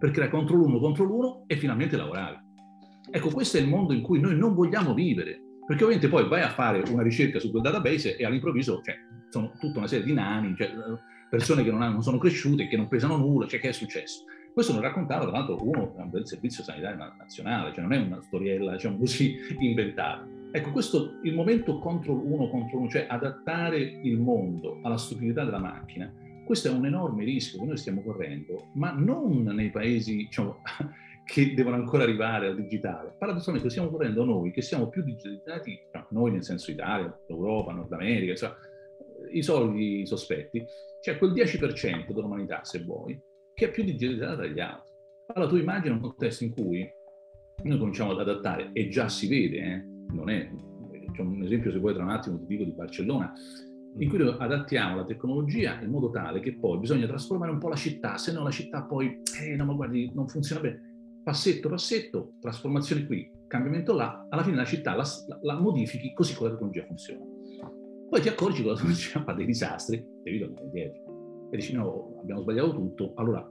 [0.00, 2.38] perché era contro l'uno, contro l'uno e finalmente lavoravi.
[3.10, 6.40] Ecco, questo è il mondo in cui noi non vogliamo vivere, perché ovviamente poi vai
[6.40, 8.94] a fare una ricerca su quel database e all'improvviso cioè,
[9.28, 10.72] sono tutta una serie di nani, cioè,
[11.28, 14.24] persone che non, hanno, non, sono cresciute, che non pesano nulla, cioè che è successo?
[14.54, 18.72] Questo lo raccontava tra l'altro uno del Servizio Sanitario Nazionale, cioè non è una storiella
[18.72, 20.26] diciamo così inventata.
[20.52, 25.60] Ecco, questo il momento contro uno contro uno, cioè adattare il mondo alla stupidità della
[25.60, 26.10] macchina,
[26.50, 30.62] questo è un enorme rischio che noi stiamo correndo, ma non nei paesi diciamo,
[31.24, 33.14] che devono ancora arrivare al digitale.
[33.16, 37.92] Paradossalmente stiamo correndo noi, che siamo più digitalizzati, no, noi nel senso Italia, Europa, Nord
[37.92, 38.56] America, insomma,
[39.30, 40.66] i soliti sospetti,
[41.00, 43.16] c'è quel 10% dell'umanità, se vuoi,
[43.54, 44.92] che è più digitalizzata degli altri.
[45.32, 46.84] Allora tu immagini un contesto in cui
[47.62, 50.50] noi cominciamo ad adattare, e già si vede, eh, non è,
[51.12, 53.32] c'è un esempio se vuoi tra un attimo ti dico di Barcellona,
[53.98, 57.76] in cui adattiamo la tecnologia in modo tale che poi bisogna trasformare un po' la
[57.76, 60.88] città, se no la città poi, eh no ma guardi, non funziona bene.
[61.22, 65.04] Passetto, passetto, trasformazione qui, cambiamento là, alla fine la città la,
[65.42, 67.24] la modifichi così con la tecnologia funziona.
[68.08, 71.48] Poi ti accorgi che la tecnologia fa dei disastri, devi tornare indietro.
[71.50, 73.46] E dici no, abbiamo sbagliato tutto, allora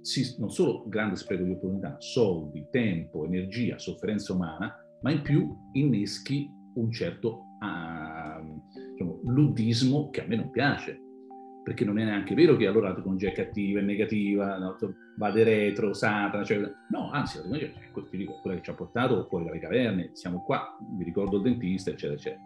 [0.00, 5.54] sì, non solo grande spreco di opportunità, soldi, tempo, energia, sofferenza umana, ma in più
[5.72, 8.17] inneschi un certo uh,
[8.98, 11.00] diciamo, ludismo che a me non piace,
[11.62, 14.76] perché non è neanche vero che allora la tecnologia è cattiva, è negativa, no,
[15.16, 16.58] vade retro, satana, cioè,
[16.90, 17.72] no, anzi la tecnologia
[18.10, 21.42] ti dico, quella che ci ha portato fuori dalle caverne, siamo qua, vi ricordo il
[21.42, 22.42] dentista, eccetera, eccetera.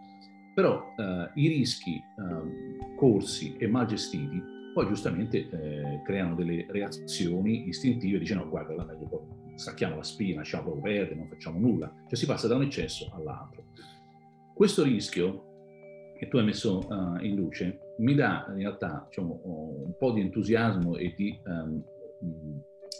[0.53, 7.67] Però uh, i rischi uh, corsi e mal gestiti poi giustamente eh, creano delle reazioni
[7.67, 11.93] istintive, dicono no, guarda, la meglio stacchiamo la spina, lasciamo proprio perdere, non facciamo nulla,
[12.07, 13.65] cioè si passa da un eccesso all'altro.
[14.55, 15.52] Questo rischio
[16.23, 20.21] che tu hai messo uh, in luce mi dà in realtà diciamo, un po' di
[20.21, 21.83] entusiasmo e di um,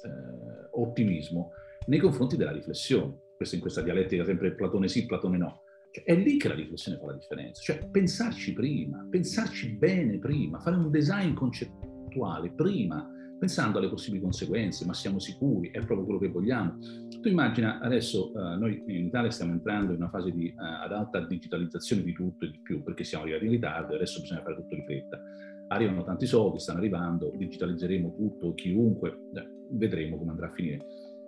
[0.02, 1.52] uh, ottimismo
[1.88, 3.22] nei confronti della riflessione.
[3.36, 5.62] Questo in questa dialettica sempre Platone sì, Platone no.
[5.92, 10.60] Cioè, è lì che la riflessione fa la differenza, cioè pensarci prima, pensarci bene prima,
[10.60, 13.08] fare un design concettuale prima
[13.44, 16.78] pensando alle possibili conseguenze, ma siamo sicuri, è proprio quello che vogliamo.
[17.20, 20.94] Tu immagina adesso uh, noi in Italia stiamo entrando in una fase di, uh, ad
[20.94, 24.44] alta digitalizzazione di tutto e di più, perché siamo arrivati in ritardo e adesso bisogna
[24.44, 25.22] fare tutto di fretta.
[25.68, 30.86] Arrivano tanti soldi, stanno arrivando, digitalizzeremo tutto, chiunque, eh, vedremo come andrà a finire.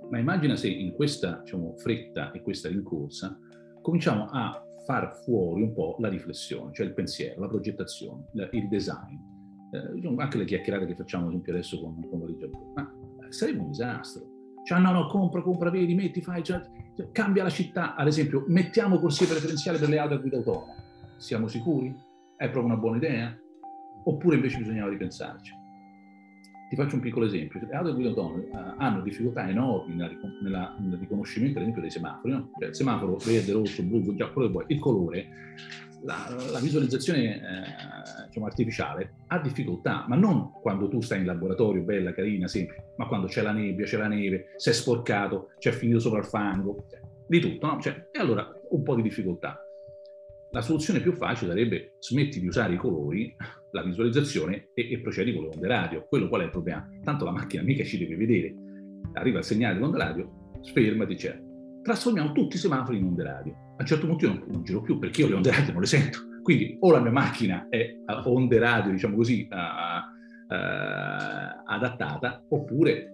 [0.10, 3.38] Ma immagina se in questa diciamo, fretta e questa rincorsa
[3.82, 9.35] cominciamo a far fuori un po' la riflessione, cioè il pensiero, la progettazione, il design
[9.72, 12.92] eh, anche le chiacchierate che facciamo esempio adesso con, con Valigia ma
[13.30, 14.34] sarebbe un disastro.
[14.64, 16.60] Cioè, no, no, compra, compra, vedi, metti, fai, cioè,
[16.96, 20.74] cioè, cambia la città, ad esempio, mettiamo corsie preferenziali per le auto a guida autonoma.
[21.18, 21.96] Siamo sicuri?
[22.36, 23.38] È proprio una buona idea?
[24.06, 25.54] Oppure invece bisognava ripensarci?
[26.70, 27.60] Ti faccio un piccolo esempio.
[27.60, 31.82] Le auto a guida autonoma uh, hanno difficoltà enormi nella, nella, nel riconoscimento, ad esempio,
[31.82, 32.34] dei semafori.
[32.34, 32.50] No?
[32.58, 35.28] Cioè, il semaforo verde, rosso, blu, già quello che vuoi, il colore
[36.06, 41.82] la, la visualizzazione eh, diciamo, artificiale ha difficoltà, ma non quando tu stai in laboratorio,
[41.82, 45.72] bella, carina, semplice, ma quando c'è la nebbia, c'è la neve, si è sporcato, c'è
[45.72, 47.82] finito sopra il fango, cioè, di tutto, no?
[47.82, 49.60] Cioè, e allora un po' di difficoltà.
[50.52, 53.36] La soluzione più facile sarebbe smetti di usare i colori,
[53.72, 56.06] la visualizzazione e, e procedi con le onde radio.
[56.08, 56.88] Quello qual è il problema?
[57.04, 58.54] Tanto la macchina mica ci deve vedere.
[59.14, 60.30] Arriva il segnale dell'onda radio,
[60.62, 61.45] sfermati, c'è.
[61.86, 63.54] Trasformiamo tutti i semafori in onde radio.
[63.54, 65.82] A un certo punto io non, non giro più perché io le onde radio non
[65.82, 66.18] le sento.
[66.42, 69.98] Quindi o la mia macchina è a onde radio, diciamo così, a,
[70.48, 73.12] a, adattata, oppure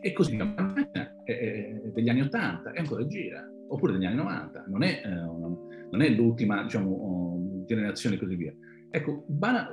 [0.00, 1.14] è così, la macchina
[1.92, 6.08] degli anni 80 e ancora gira, oppure degli anni 90, non è, eh, non è
[6.10, 8.54] l'ultima diciamo, generazione e così via.
[8.90, 9.68] Ecco, Bana,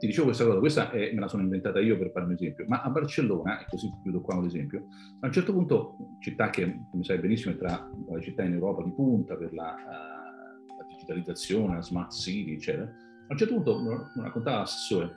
[0.00, 2.64] ti dicevo questa cosa, questa è, me la sono inventata io per fare un esempio,
[2.66, 4.86] ma a Barcellona, e così chiudo qua un esempio,
[5.20, 8.82] a un certo punto, città che come sai benissimo è tra le città in Europa
[8.82, 13.78] di punta per la, uh, la digitalizzazione, la smart city, eccetera, a un certo punto
[13.78, 15.16] mi raccontava l'assessore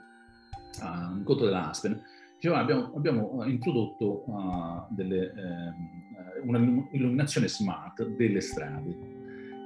[0.80, 2.02] a un conto dell'Aspen,
[2.34, 6.58] diceva abbiamo, abbiamo introdotto uh, delle, eh, una
[6.92, 8.90] illuminazione smart delle strade,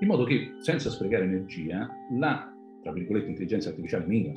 [0.00, 2.52] in modo che senza sprecare energia la
[2.82, 4.34] tra virgolette, intelligenza artificiale minima,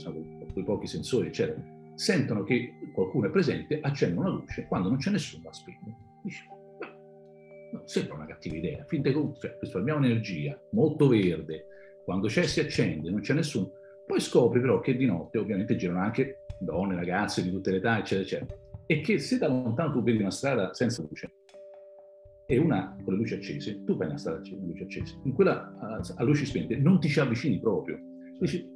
[0.51, 1.61] quei pochi sensori, eccetera,
[1.95, 6.19] sentono che qualcuno è presente, accendono la luce, quando non c'è nessuno la spengono.
[6.23, 6.43] Dici,
[7.71, 11.65] no, sembra una cattiva idea, fin dei cioè, risparmiamo energia, molto verde,
[12.03, 13.71] quando c'è si accende, non c'è nessuno,
[14.05, 17.99] poi scopri però che di notte ovviamente girano anche donne, ragazze di tutte le età,
[17.99, 21.31] eccetera, eccetera, e che se da lontano tu vedi una strada senza luce,
[22.47, 25.33] e una con le luci accese, tu vai una strada con le luci accese, in
[25.33, 27.97] quella a, a luci spente non ti ci avvicini proprio,
[28.41, 28.67] Dici,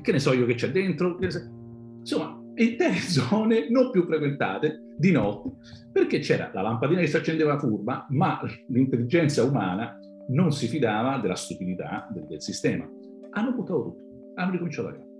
[0.00, 1.18] che ne so io che c'è dentro?
[2.00, 5.52] Insomma, intere zone non più frequentate di notte,
[5.92, 9.98] perché c'era la lampadina che si accendeva curva, ma l'intelligenza umana
[10.28, 12.88] non si fidava della stupidità del, del sistema.
[13.30, 15.12] Hanno buttato tutto, hanno ricominciato a capo.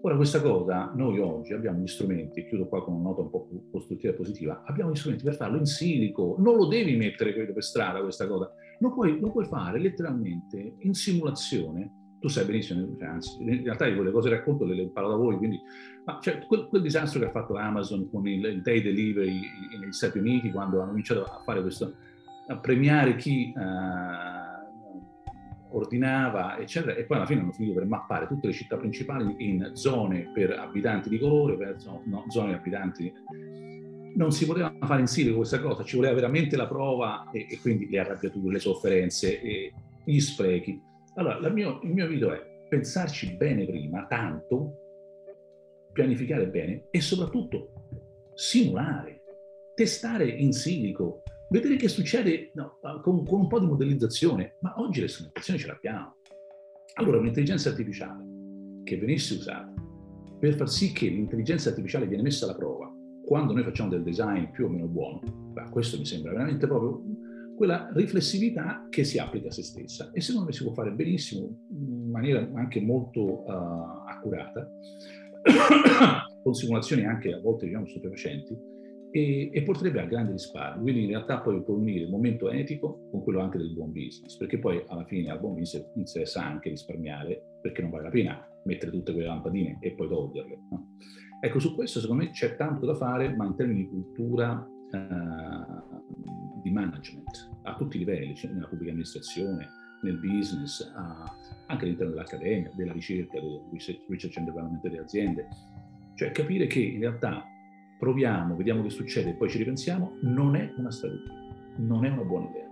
[0.00, 3.48] Ora questa cosa, noi oggi abbiamo gli strumenti, chiudo qua con una nota un po'
[3.70, 7.52] costruttiva e positiva, abbiamo gli strumenti per farlo in silico, non lo devi mettere credo,
[7.52, 12.96] per strada questa cosa, lo puoi, lo puoi fare letteralmente in simulazione tu sai benissimo,
[12.98, 15.60] cioè, anzi, in realtà di quelle cose racconto le, le imparo da voi, quindi,
[16.04, 19.40] ma cioè, quel, quel, disastro che ha fatto Amazon con il, il day delivery
[19.78, 21.94] negli Stati Uniti, quando hanno cominciato a fare questo,
[22.48, 28.48] a premiare chi uh, ordinava, eccetera, e poi alla fine hanno finito per mappare tutte
[28.48, 33.12] le città principali in zone per abitanti di colore, per no, zone abitanti
[34.14, 37.60] non si poteva fare in silico questa cosa, ci voleva veramente la prova e, e
[37.60, 39.72] quindi le arrabbiature, le sofferenze e
[40.04, 40.80] gli sprechi.
[41.18, 44.74] Allora, mio, il mio video è pensarci bene prima, tanto,
[45.92, 47.72] pianificare bene e soprattutto
[48.34, 49.22] simulare,
[49.74, 54.58] testare in silico, vedere che succede no, con, con, un po' di modellizzazione.
[54.60, 56.18] Ma oggi le strumentazioni ce l'abbiamo.
[56.94, 58.24] Allora, un'intelligenza artificiale
[58.84, 59.74] che venisse usata
[60.38, 62.92] per far sì che l'intelligenza artificiale viene messa alla prova
[63.24, 65.20] quando noi facciamo del design più o meno buono,
[65.70, 67.02] questo mi sembra veramente proprio
[67.58, 71.66] quella riflessività che si applica a se stessa e secondo me si può fare benissimo
[71.70, 73.50] in maniera anche molto uh,
[74.06, 74.70] accurata
[76.40, 78.56] con simulazioni anche a volte diciamo stupefacenti
[79.10, 80.82] e, e, porterebbe a grandi risparmi.
[80.82, 84.36] Quindi in realtà poi può unire il momento etico con quello anche del buon business,
[84.36, 88.48] perché poi alla fine al buon business interessa anche risparmiare, perché non vale la pena
[88.64, 90.58] mettere tutte quelle lampadine e poi toglierle.
[90.70, 90.96] No?
[91.40, 96.60] Ecco, su questo secondo me c'è tanto da fare, ma in termini di cultura uh,
[96.62, 99.68] di management a tutti i livelli, cioè nella pubblica amministrazione,
[100.02, 101.24] nel business, a,
[101.66, 103.62] anche all'interno dell'accademia, della ricerca, del
[104.08, 105.48] research and development delle aziende.
[106.14, 107.44] Cioè capire che in realtà
[107.98, 111.32] proviamo, vediamo che succede e poi ci ripensiamo, non è una strategia,
[111.76, 112.66] non è una buona idea.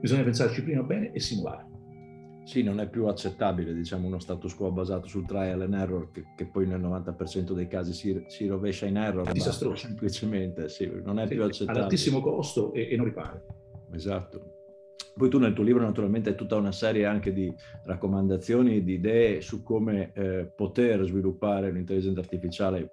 [0.00, 1.75] Bisogna pensarci prima bene e simulare.
[2.46, 6.26] Sì, non è più accettabile diciamo, uno status quo basato sul trial and error che,
[6.36, 9.32] che poi nel 90% dei casi si, si rovescia in error.
[9.32, 9.74] Disastroso.
[9.74, 11.78] Semplicemente, sì, non è sì, più accettabile.
[11.78, 13.44] Ad altissimo costo e, e non ripare.
[13.90, 14.54] Esatto.
[15.16, 19.40] Poi tu nel tuo libro naturalmente hai tutta una serie anche di raccomandazioni, di idee
[19.40, 22.90] su come eh, poter sviluppare l'intelligenza artificiale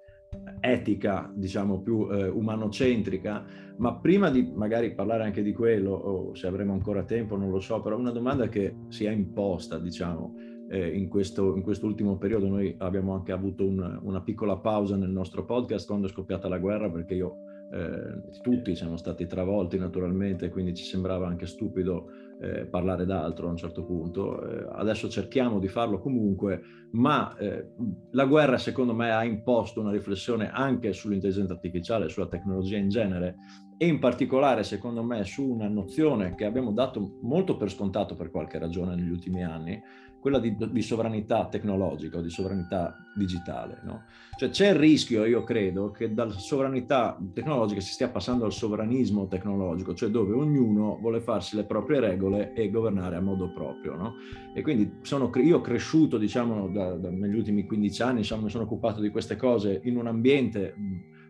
[0.60, 3.44] etica, diciamo più eh, umanocentrica,
[3.76, 7.60] ma prima di magari parlare anche di quello, o se avremo ancora tempo, non lo
[7.60, 10.34] so, però una domanda che si è imposta, diciamo,
[10.68, 15.10] eh, in, questo, in quest'ultimo periodo, noi abbiamo anche avuto un, una piccola pausa nel
[15.10, 17.36] nostro podcast quando è scoppiata la guerra, perché io,
[17.72, 22.08] eh, tutti siamo stati travolti naturalmente, quindi ci sembrava anche stupido
[22.40, 24.42] eh, parlare d'altro a un certo punto.
[24.46, 26.62] Eh, adesso cerchiamo di farlo comunque,
[26.92, 27.72] ma eh,
[28.12, 33.36] la guerra secondo me ha imposto una riflessione anche sull'intelligenza artificiale, sulla tecnologia in genere
[33.76, 38.30] e in particolare secondo me su una nozione che abbiamo dato molto per scontato per
[38.30, 39.82] qualche ragione negli ultimi anni,
[40.24, 43.80] quella di, di sovranità tecnologica o di sovranità digitale.
[43.84, 44.04] No?
[44.38, 49.26] Cioè c'è il rischio, io credo, che dalla sovranità tecnologica si stia passando al sovranismo
[49.26, 52.23] tecnologico, cioè dove ognuno vuole farsi le proprie regole
[52.54, 53.94] e governare a modo proprio.
[53.94, 54.14] No?
[54.54, 58.64] E quindi sono, io cresciuto, diciamo, da, da, negli ultimi 15 anni, diciamo, mi sono
[58.64, 60.74] occupato di queste cose in un ambiente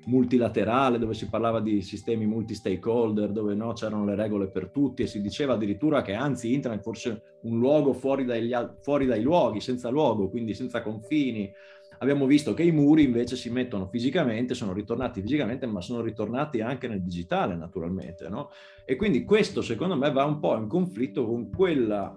[0.06, 5.06] multilaterale dove si parlava di sistemi multi-stakeholder, dove no, c'erano le regole per tutti e
[5.06, 9.88] si diceva addirittura che anzi internet fosse un luogo fuori, dagli, fuori dai luoghi, senza
[9.88, 11.50] luogo, quindi senza confini.
[11.98, 16.60] Abbiamo visto che i muri invece si mettono fisicamente, sono ritornati fisicamente, ma sono ritornati
[16.60, 18.28] anche nel digitale naturalmente.
[18.28, 18.50] No?
[18.84, 22.16] E quindi questo secondo me va un po' in conflitto con quella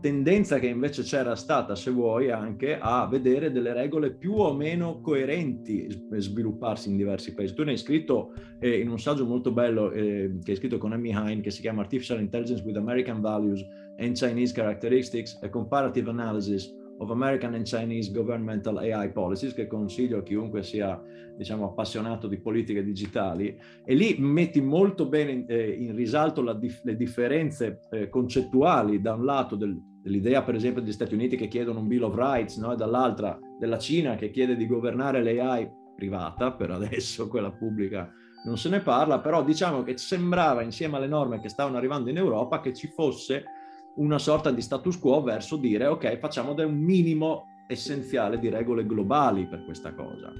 [0.00, 5.00] tendenza che invece c'era stata, se vuoi, anche a vedere delle regole più o meno
[5.00, 7.54] coerenti svilupparsi in diversi paesi.
[7.54, 10.92] Tu ne hai scritto eh, in un saggio molto bello eh, che hai scritto con
[10.92, 13.64] Amy Hine che si chiama Artificial Intelligence with American Values
[13.98, 20.18] and Chinese Characteristics, a Comparative Analysis of American and Chinese Governmental AI Policies, che consiglio
[20.18, 21.00] a chiunque sia
[21.36, 26.84] diciamo, appassionato di politiche digitali, e lì metti molto bene in, eh, in risalto dif-
[26.84, 31.48] le differenze eh, concettuali da un lato del, dell'idea per esempio degli Stati Uniti che
[31.48, 32.72] chiedono un Bill of Rights no?
[32.72, 38.12] e dall'altra della Cina che chiede di governare l'AI privata, per adesso quella pubblica
[38.44, 42.16] non se ne parla, però diciamo che sembrava insieme alle norme che stavano arrivando in
[42.16, 43.44] Europa che ci fosse
[43.98, 49.46] una sorta di status quo verso dire ok, facciamo un minimo essenziale di regole globali
[49.46, 50.32] per questa cosa.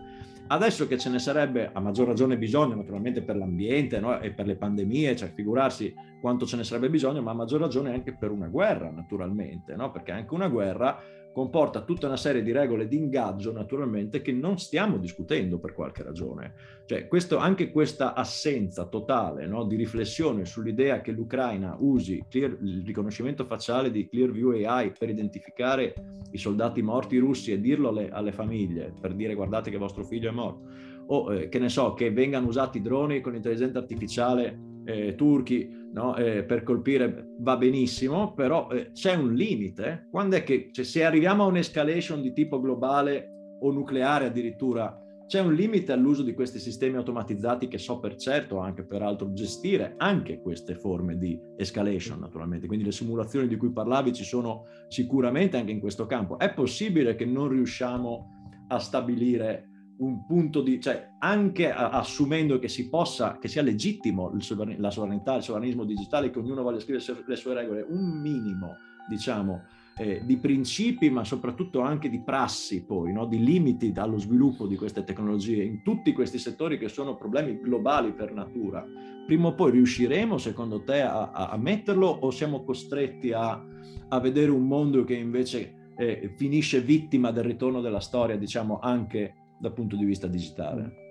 [0.50, 4.18] Adesso che ce ne sarebbe a maggior ragione bisogno, naturalmente per l'ambiente no?
[4.18, 7.92] e per le pandemie, cioè figurarsi quanto ce ne sarebbe bisogno, ma a maggior ragione
[7.92, 9.90] anche per una guerra, naturalmente, no?
[9.90, 10.98] perché anche una guerra
[11.38, 16.02] comporta tutta una serie di regole di ingaggio, naturalmente, che non stiamo discutendo per qualche
[16.02, 16.52] ragione.
[16.84, 22.82] Cioè, questo, anche questa assenza totale no, di riflessione sull'idea che l'Ucraina usi clear, il
[22.84, 25.94] riconoscimento facciale di Clearview AI per identificare
[26.32, 30.30] i soldati morti russi e dirlo alle, alle famiglie, per dire guardate che vostro figlio
[30.30, 30.66] è morto,
[31.06, 36.16] o eh, che ne so, che vengano usati droni con intelligenza artificiale eh, turchi no?
[36.16, 40.08] eh, per colpire va benissimo, però eh, c'è un limite.
[40.10, 45.40] Quando è che cioè, se arriviamo a un'escalation di tipo globale o nucleare addirittura, c'è
[45.40, 50.40] un limite all'uso di questi sistemi automatizzati che so per certo anche peraltro gestire anche
[50.40, 52.66] queste forme di escalation naturalmente.
[52.66, 56.38] Quindi le simulazioni di cui parlavi ci sono sicuramente anche in questo campo.
[56.38, 58.36] È possibile che non riusciamo
[58.68, 59.67] a stabilire
[59.98, 65.34] un punto di, cioè anche assumendo che si possa, che sia legittimo il la sovranità,
[65.36, 68.76] il sovranismo digitale, che ognuno voglia scrivere le sue regole, un minimo,
[69.08, 69.62] diciamo,
[69.96, 73.26] eh, di principi, ma soprattutto anche di prassi poi, no?
[73.26, 78.12] di limiti allo sviluppo di queste tecnologie in tutti questi settori che sono problemi globali
[78.12, 78.84] per natura.
[79.26, 83.60] Prima o poi riusciremo, secondo te, a, a metterlo o siamo costretti a,
[84.08, 89.34] a vedere un mondo che invece eh, finisce vittima del ritorno della storia, diciamo, anche
[89.60, 91.06] dal punto di vista digitale?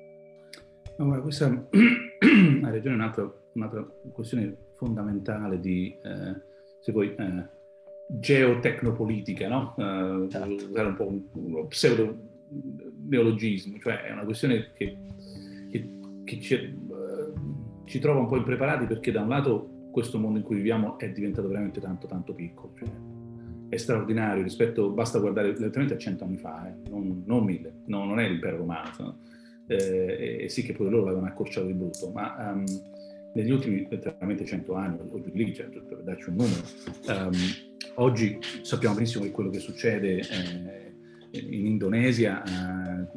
[0.97, 6.41] Allora, questa ha ragione un'altra, un'altra questione fondamentale di, eh,
[6.79, 7.55] se vuoi, eh,
[8.07, 9.73] geotecnopolitica, no?
[9.75, 10.65] Uh, certo.
[10.69, 12.15] Usare un po' un, uno pseudo
[13.07, 14.97] neologismo, cioè è una questione che,
[15.69, 15.89] che,
[16.23, 16.55] che ci,
[16.87, 20.97] uh, ci, trova un po' impreparati perché da un lato questo mondo in cui viviamo
[20.97, 22.87] è diventato veramente tanto tanto piccolo, cioè
[23.69, 28.05] è straordinario rispetto, basta guardare letteralmente a cento anni fa, eh, non, non, mille, no,
[28.05, 29.17] non è l'impero romano, no?
[29.67, 32.63] eh, e sì che pure loro l'avevano accorciato di brutto, ma um,
[33.33, 36.61] negli ultimi letteralmente cento anni, o giù lì, cioè, per darci un numero,
[37.07, 37.37] um,
[37.95, 43.07] oggi sappiamo benissimo che quello che succede eh, in Indonesia, eh,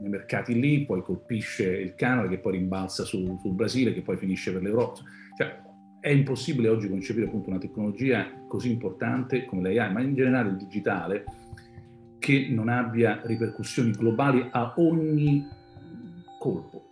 [0.00, 4.16] nei mercati lì, poi colpisce il Canada, che poi rimbalza su, sul Brasile, che poi
[4.16, 5.00] finisce per l'Europa.
[5.36, 5.66] Cioè,
[6.00, 10.56] è impossibile oggi concepire appunto una tecnologia così importante come l'AI, ma in generale il
[10.56, 11.24] digitale,
[12.18, 15.46] che non abbia ripercussioni globali a ogni
[16.38, 16.82] colpo,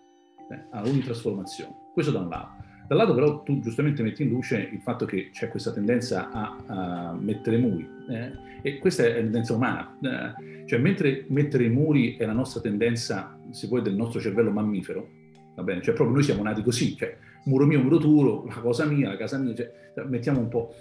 [0.51, 1.75] eh, a ogni trasformazione.
[1.93, 2.65] Questo da un lato.
[2.89, 7.13] Dall'altro però tu giustamente metti in luce il fatto che c'è questa tendenza a, a
[7.15, 8.31] mettere muri, eh,
[8.63, 13.67] e questa è tendenza umana, eh, cioè mentre mettere muri è la nostra tendenza, se
[13.67, 15.09] vuoi, del nostro cervello mammifero,
[15.55, 17.17] va bene, cioè proprio noi siamo nati così, cioè
[17.47, 19.73] muro mio, muro tuo, la cosa mia, la casa mia, cioè,
[20.07, 20.75] mettiamo un po'.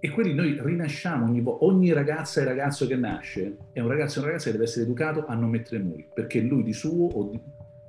[0.00, 4.22] E quindi noi rinasciamo ogni, ogni ragazza e ragazzo che nasce è un ragazzo e
[4.22, 7.30] una ragazza che deve essere educato a non mettere muri, perché lui di suo o
[7.30, 7.40] di,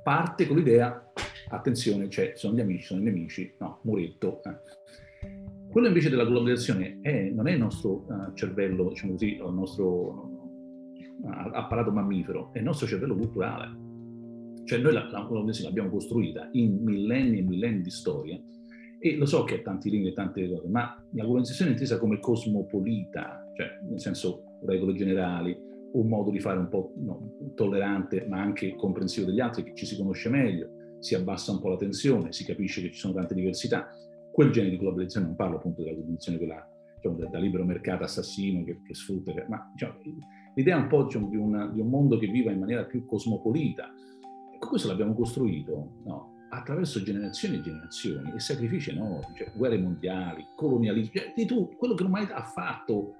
[0.02, 1.10] parte con l'idea,
[1.48, 4.42] attenzione, cioè, sono gli amici, sono i nemici, no, muretto.
[4.44, 5.68] Eh.
[5.70, 9.84] Quello invece della globalizzazione è, non è il nostro uh, cervello, diciamo così, il nostro
[11.20, 13.83] uh, apparato mammifero, è il nostro cervello culturale
[14.64, 15.28] cioè noi la, la
[15.62, 18.40] l'abbiamo costruita in millenni e millenni di storia
[18.98, 21.98] e lo so che ha tanti limiti e tante cose, ma la globalizzazione è intesa
[21.98, 25.54] come cosmopolita, cioè nel senso regole generali,
[25.92, 29.84] un modo di fare un po' no, tollerante ma anche comprensivo degli altri, che ci
[29.84, 33.34] si conosce meglio, si abbassa un po' la tensione, si capisce che ci sono tante
[33.34, 33.90] diversità.
[34.32, 38.04] Quel genere di globalizzazione, non parlo appunto della globalizzazione quella diciamo, da, da, libero mercato
[38.04, 39.98] assassino che, che sfrutta, ma diciamo,
[40.54, 43.92] l'idea un po' diciamo, di, una, di un mondo che viva in maniera più cosmopolita,
[44.54, 46.32] Ecco, questo l'abbiamo costruito no?
[46.50, 51.94] attraverso generazioni e generazioni e sacrifici enormi, cioè guerre mondiali, colonialismo, cioè, di tutto, quello
[51.94, 53.16] che l'umanità ha fatto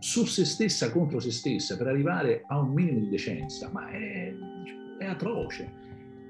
[0.00, 4.34] su se stessa contro se stessa per arrivare a un minimo di decenza, ma è,
[4.98, 5.72] è atroce.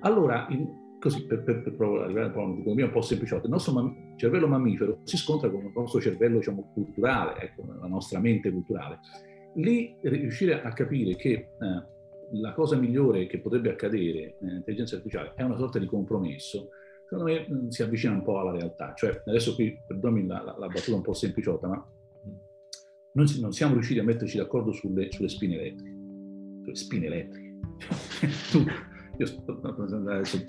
[0.01, 4.17] Allora, in, così per, per, per, arrivare a un'economia un po' sempliciotta, il nostro mam-
[4.17, 9.01] cervello mammifero si scontra con il nostro cervello diciamo, culturale, ecco, la nostra mente culturale.
[9.55, 11.94] Lì riuscire a capire che eh,
[12.41, 16.71] la cosa migliore che potrebbe accadere nell'intelligenza artificiale è una sorta di compromesso,
[17.03, 18.93] secondo me mm, si avvicina un po' alla realtà.
[18.95, 21.87] Cioè, adesso qui, perdonami la, la, la battuta un po' sempliciotta, ma
[23.15, 25.97] non, non siamo riusciti a metterci d'accordo sulle, sulle spine elettriche.
[26.63, 27.59] Sulle spine elettriche.
[28.51, 28.65] tu,
[29.17, 29.27] io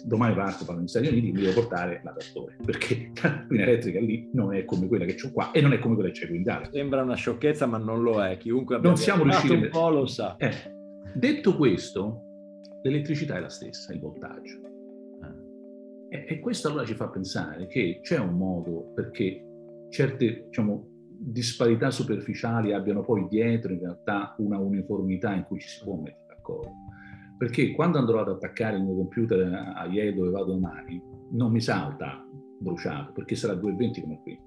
[0.04, 4.30] domani parto, parlo negli Stati Uniti, mi devo portare l'adatore, perché la spina elettrica lì
[4.34, 6.38] non è come quella che ho qua e non è come quella che c'è qui
[6.38, 6.70] in Italia.
[6.72, 8.38] Sembra una sciocchezza, ma non lo è.
[8.38, 10.36] Chiunque abbia non siamo riusciti un po' lo sa.
[10.38, 10.75] Eh,
[11.16, 12.22] detto questo,
[12.82, 14.60] l'elettricità è la stessa, il voltaggio.
[16.10, 19.44] Eh, e questo allora ci fa pensare che c'è un modo perché
[19.90, 20.88] certe, diciamo,
[21.18, 26.36] disparità superficiali abbiano poi dietro in realtà una uniformità in cui ci si può mettere
[26.36, 26.72] d'accordo.
[27.38, 31.02] Perché quando andrò ad attaccare il mio computer a ieri dove vado domani,
[31.32, 32.26] non mi salta
[32.60, 34.40] bruciato, perché sarà 220 come qui.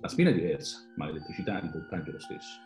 [0.00, 2.60] La spina è diversa, ma l'elettricità, il voltaggio è lo stesso.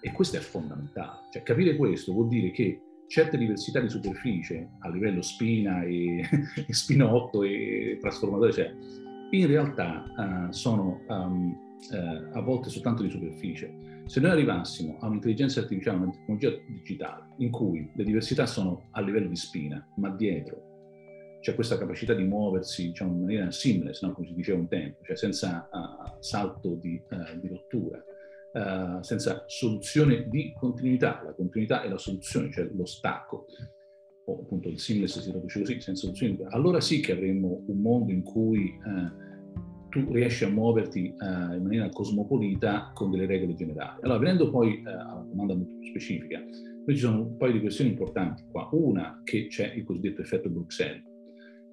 [0.00, 1.28] E questo è fondamentale.
[1.32, 6.72] Cioè, capire questo vuol dire che certe diversità di superficie a livello spina e, e
[6.72, 8.74] spinotto e trasformatore, cioè,
[9.30, 11.56] in realtà uh, sono um,
[11.90, 13.86] uh, a volte soltanto di superficie.
[14.04, 19.00] Se noi arrivassimo a un'intelligenza artificiale, una tecnologia digitale, in cui le diversità sono a
[19.00, 20.66] livello di spina, ma dietro
[21.40, 24.12] c'è questa capacità di muoversi diciamo, in maniera seamless, no?
[24.12, 27.00] come si diceva un tempo, cioè senza uh, salto di,
[27.40, 28.02] di rottura,
[29.00, 31.22] senza soluzione di continuità.
[31.24, 33.46] La continuità è la soluzione, cioè lo stacco
[34.28, 38.12] o appunto il seamless si traduce così, senza soluzioni, allora sì che avremmo un mondo
[38.12, 39.26] in cui eh,
[39.88, 44.00] tu riesci a muoverti eh, in maniera cosmopolita con delle regole generali.
[44.02, 47.60] Allora, venendo poi eh, alla domanda molto più specifica, noi ci sono un paio di
[47.60, 48.68] questioni importanti qua.
[48.72, 51.02] Una, che c'è il cosiddetto effetto Bruxelles,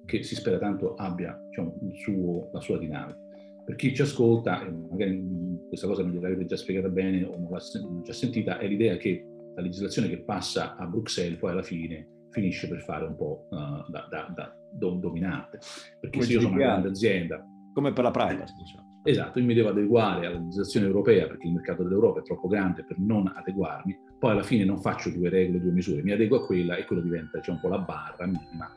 [0.06, 3.18] che si spera tanto abbia diciamo, suo, la sua dinamica.
[3.66, 5.20] Per chi ci ascolta, magari
[5.66, 7.58] questa cosa non gliel'avete già spiegata bene o non l'ha
[8.04, 12.68] già sentita, è l'idea che la legislazione che passa a Bruxelles poi alla fine finisce
[12.68, 15.58] per fare un po' uh, da, da, da dominante.
[16.00, 17.44] Perché se io sono una grande azienda...
[17.72, 19.00] Come per la privacy, diciamo.
[19.02, 22.84] Esatto, io mi devo adeguare alla legislazione europea perché il mercato dell'Europa è troppo grande
[22.84, 26.46] per non adeguarmi, poi alla fine non faccio due regole, due misure, mi adeguo a
[26.46, 28.70] quella e quello diventa cioè, un po' la barra minima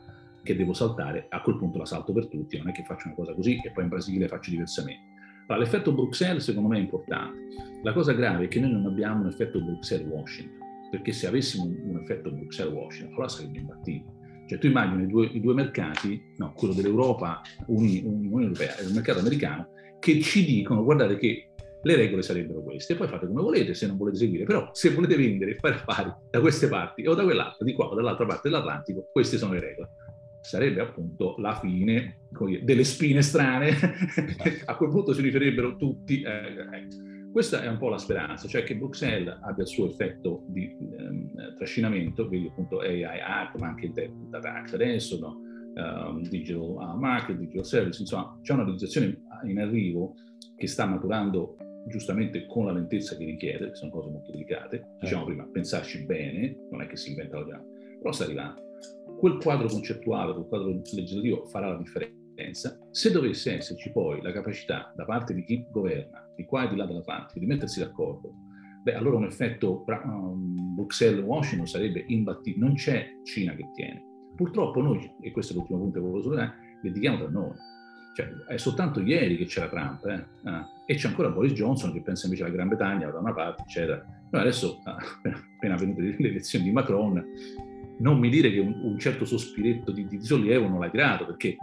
[0.50, 3.16] che devo saltare, a quel punto la salto per tutti, non è che faccio una
[3.16, 5.18] cosa così e poi in Brasile faccio diversamente.
[5.46, 7.38] Allora, l'effetto Bruxelles secondo me è importante.
[7.82, 10.58] La cosa grave è che noi non abbiamo un effetto Bruxelles-Washington
[10.90, 14.18] perché se avessimo un, effetto Bruxelles-Washington, allora sarebbe imbattibile.
[14.46, 18.92] Cioè tu immagini i due, i due mercati, no, quello dell'Europa, Unione Europea e il
[18.92, 19.68] mercato americano,
[20.00, 23.96] che ci dicono guardate che le regole sarebbero queste, poi fate come volete se non
[23.96, 27.64] volete seguire, però se volete vendere e fare affari da queste parti o da quell'altra,
[27.64, 29.88] di qua o dall'altra parte dell'Atlantico, queste sono le regole.
[30.40, 32.20] Sarebbe appunto la fine
[32.62, 33.70] delle spine strane,
[34.64, 36.22] a quel punto si riferirebbero tutti.
[36.22, 36.86] Eh, eh.
[37.30, 41.56] Questa è un po' la speranza, cioè che Bruxelles abbia il suo effetto di ehm,
[41.56, 43.92] trascinamento, quindi appunto AI Act, ma anche il
[44.28, 45.48] Data Act adesso, no?
[45.74, 50.14] um, Digital Market, Digital Service, insomma c'è una legislazione in arrivo
[50.56, 55.24] che sta maturando giustamente con la lentezza che richiede, che sono cose molto delicate, diciamo
[55.24, 57.62] prima, pensarci bene, non è che si inventa la
[57.98, 58.69] però sta arrivando.
[59.20, 62.18] Quel quadro concettuale, quel quadro legislativo farà la differenza
[62.90, 66.76] se dovesse esserci poi la capacità da parte di chi governa, di qua e di
[66.76, 68.32] là dell'Atlantico, di mettersi d'accordo,
[68.82, 72.64] beh, allora un effetto um, Bruxelles-Washington sarebbe imbattibile.
[72.64, 74.02] Non c'è Cina che tiene.
[74.34, 77.52] Purtroppo noi, e questo è l'ultimo punto che volevo sottolineare, litighiamo tra noi.
[78.16, 80.26] Cioè, è soltanto ieri che c'era Trump eh?
[80.48, 83.62] Ah, e c'è ancora Boris Johnson che pensa invece alla Gran Bretagna da una parte,
[83.62, 84.02] eccetera.
[84.30, 84.96] Noi adesso, ah,
[85.56, 87.22] appena venute le elezioni di Macron,
[88.00, 91.56] non mi dire che un, un certo sospiretto di, di, sollievo non l'hai tirato, perché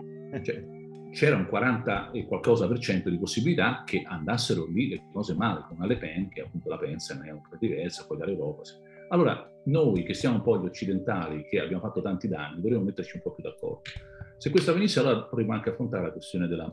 [0.43, 0.63] cioè,
[1.11, 5.65] c'era un 40 e qualcosa per cento di possibilità che andassero lì le cose male,
[5.67, 8.61] con Le Pen, che appunto la pensa è un po' diversa, poi dall'Europa.
[9.09, 13.15] Allora, noi che siamo un po' gli occidentali, che abbiamo fatto tanti danni, dovremmo metterci
[13.15, 13.81] un po' più d'accordo.
[14.37, 16.71] Se questo avvenisse, allora dovremmo anche affrontare la questione della,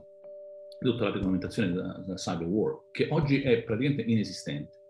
[0.79, 4.83] tutta la regolamentazione della, della cyber war, che oggi è praticamente inesistente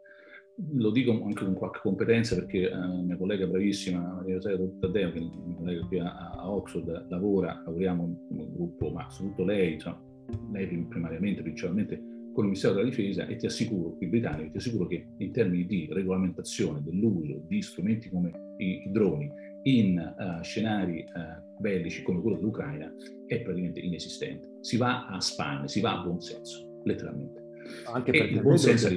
[0.57, 5.19] lo dico anche con qualche competenza perché eh, mia collega bravissima Maria Rosaria Taddeo, che
[5.19, 10.01] è mia collega qui a, a, Oxford, lavora, lavoriamo come gruppo, ma soprattutto lei, insomma,
[10.53, 14.87] lei primariamente, principalmente con il Ministero della Difesa e ti assicuro, qui britannico, ti assicuro
[14.87, 19.31] che in termini di regolamentazione dell'uso di strumenti come i, i droni
[19.63, 22.93] in uh, scenari uh, bellici come quello dell'Ucraina
[23.27, 24.49] è praticamente inesistente.
[24.61, 27.44] Si va a spanne, si va a buon senso, letteralmente.
[27.93, 28.89] Anche perché il buon senso.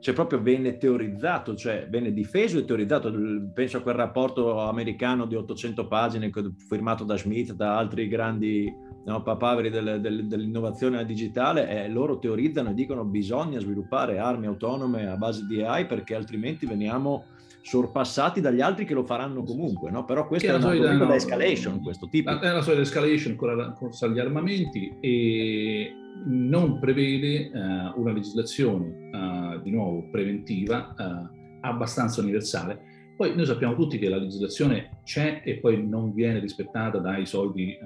[0.00, 3.12] Cioè proprio viene teorizzato, cioè viene difeso e teorizzato.
[3.52, 6.30] Penso a quel rapporto americano di 800 pagine
[6.68, 8.72] firmato da Schmidt, da altri grandi
[9.04, 15.06] no, papaveri del, del, dell'innovazione digitale e loro teorizzano e dicono bisogna sviluppare armi autonome
[15.08, 17.24] a base di AI perché altrimenti veniamo
[17.62, 20.04] sorpassati dagli altri che lo faranno comunque, no?
[20.04, 22.30] Però questa è, una solita no, escalation, questo tipo.
[22.30, 25.92] È la solita escalation con la corsa agli armamenti e
[26.26, 32.80] non prevede uh, una legislazione, uh, di nuovo, preventiva, uh, abbastanza universale.
[33.16, 37.76] Poi noi sappiamo tutti che la legislazione c'è e poi non viene rispettata dai soldi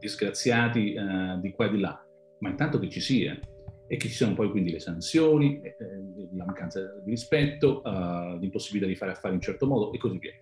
[0.00, 0.96] disgraziati
[1.40, 2.04] di qua e di là,
[2.40, 3.38] ma intanto che ci sia
[3.86, 5.74] e che ci siano poi quindi le sanzioni, eh,
[6.34, 10.32] la mancanza di rispetto, uh, l'impossibilità di fare affari in certo modo e così via.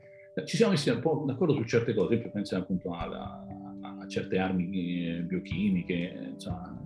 [0.44, 3.44] Ci siamo messi un po' d'accordo su certe cose, pensiamo appunto a,
[4.02, 6.78] a, certe armi eh, biochimiche, insomma,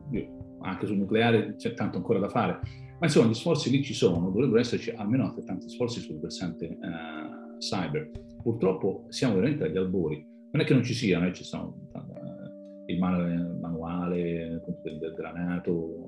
[0.61, 2.61] anche sul nucleare c'è tanto ancora da fare,
[2.99, 7.59] ma insomma gli sforzi lì ci sono, dovrebbero esserci almeno altrettanti sforzi sul versante uh,
[7.59, 8.11] cyber.
[8.43, 12.91] Purtroppo siamo veramente agli albori, non è che non ci siano, eh, ci sono uh,
[12.91, 16.07] il manuale del, del granato,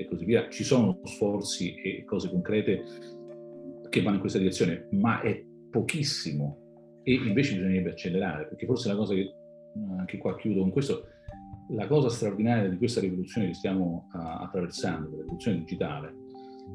[0.00, 0.48] e così via.
[0.48, 2.82] Ci sono sforzi e cose concrete
[3.88, 8.96] che vanno in questa direzione, ma è pochissimo e invece bisognerebbe accelerare, perché forse la
[8.96, 9.34] cosa che,
[9.98, 11.06] anche qua chiudo con questo,
[11.68, 16.14] la cosa straordinaria di questa rivoluzione che stiamo uh, attraversando, la rivoluzione digitale,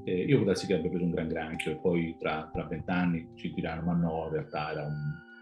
[0.04, 3.84] eh, io darsi che abbia preso un gran granchio e poi tra vent'anni ci diranno
[3.84, 4.93] ma no, in realtà era un,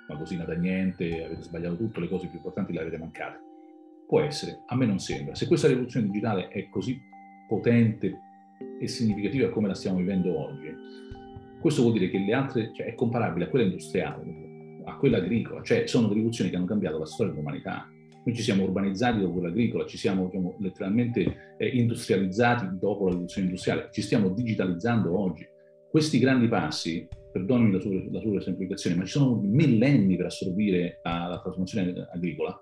[0.07, 3.39] una cosina da niente, avete sbagliato tutto, le cose più importanti le avete mancate.
[4.07, 5.33] Può essere, a me non sembra.
[5.35, 6.99] Se questa rivoluzione digitale è così
[7.47, 8.19] potente
[8.79, 10.73] e significativa come la stiamo vivendo oggi,
[11.59, 14.23] questo vuol dire che le altre, cioè è comparabile a quella industriale,
[14.85, 17.87] a quella agricola, cioè sono rivoluzioni che hanno cambiato la storia dell'umanità.
[18.25, 23.09] Noi ci siamo urbanizzati dopo quella agricola, ci siamo diciamo, letteralmente eh, industrializzati dopo la
[23.09, 25.45] rivoluzione industriale, ci stiamo digitalizzando oggi.
[25.89, 30.99] Questi grandi passi, perdonami la sua, la sua semplificazione, ma ci sono millenni per assorbire
[31.03, 32.59] la trasformazione agricola,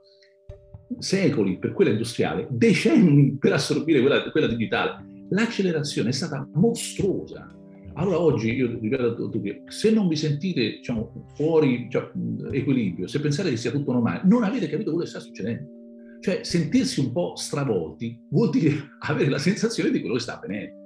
[0.98, 5.06] secoli per quella industriale, decenni per assorbire quella, quella digitale.
[5.30, 7.48] L'accelerazione è stata mostruosa.
[7.96, 12.10] Allora oggi io ripeto a tutti, se non vi sentite diciamo, fuori cioè,
[12.52, 15.80] equilibrio, se pensate che sia tutto normale, non avete capito quello che sta succedendo.
[16.22, 20.80] Cioè sentirsi un po' stravolti vuol dire avere la sensazione di quello che sta avvenendo.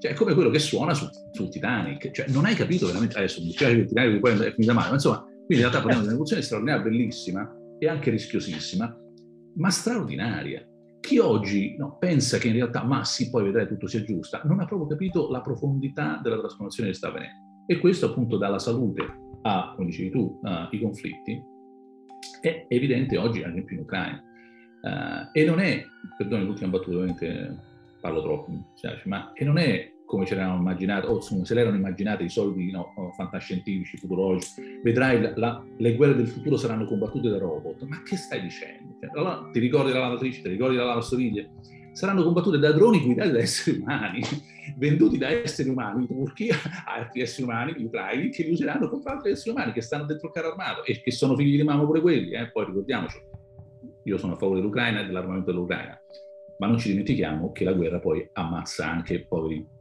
[0.00, 3.40] Cioè è come quello che suona su, sul Titanic, cioè non hai capito veramente, adesso
[3.40, 6.00] mi dispiace che il Titanic poi è finita male, ma insomma, quindi in realtà parliamo
[6.00, 8.96] di una rivoluzione straordinaria, bellissima e anche rischiosissima,
[9.56, 10.66] ma straordinaria.
[11.00, 14.60] Chi oggi no, pensa che in realtà, ma sì, poi vedrai tutto si aggiusta, non
[14.60, 17.64] ha proprio capito la profondità della trasformazione che sta avvenendo.
[17.66, 19.02] E questo appunto dalla salute
[19.42, 21.42] a, come dicevi tu, uh, i conflitti,
[22.40, 24.22] è evidente oggi, ad esempio in Ucraina.
[24.82, 25.84] Uh, e non è,
[26.16, 27.68] perdoni l'ultima battuta, ovviamente
[28.00, 28.50] parlo troppo,
[29.04, 32.68] ma e non è come ce l'erano immaginato, o insomma, se l'erano immaginate i soliti
[32.72, 37.84] no, fantascientifici, futurologici, vedrai la, la, le guerre del futuro saranno combattute da robot.
[37.84, 38.96] Ma che stai dicendo?
[38.98, 41.50] Cioè, allora, ti ricordi la lavatrice, ti ricordi la lavastoviglie?
[41.92, 44.20] Saranno combattute da droni guidati da esseri umani,
[44.78, 46.56] venduti da esseri umani in Turchia
[46.86, 50.26] altri esseri umani, gli ucraini, che li useranno contro altri esseri umani che stanno dentro
[50.26, 52.50] il carro armato e che sono figli di mamma pure quelli, eh?
[52.50, 53.16] poi ricordiamoci.
[54.02, 55.96] Io sono a favore dell'Ucraina e dell'armamento dell'Ucraina,
[56.58, 59.78] ma non ci dimentichiamo che la guerra poi ammazza anche poveri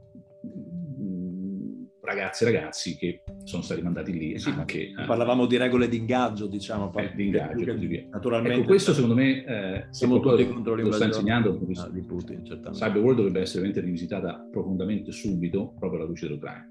[2.09, 4.39] ragazzi e ragazzi che sono stati mandati lì.
[4.39, 6.91] Sì, anche, eh, parlavamo di regole di ingaggio, diciamo.
[6.95, 8.05] Eh, di ingaggio e così via.
[8.09, 8.57] Naturalmente.
[8.57, 12.85] Ecco, questo secondo me, eh, siamo tutti contro lo sta insegnando, ah, di Putin, certamente.
[12.85, 16.67] Cyber World dovrebbe essere veramente rivisitata profondamente subito, proprio alla luce dell'Ucraina.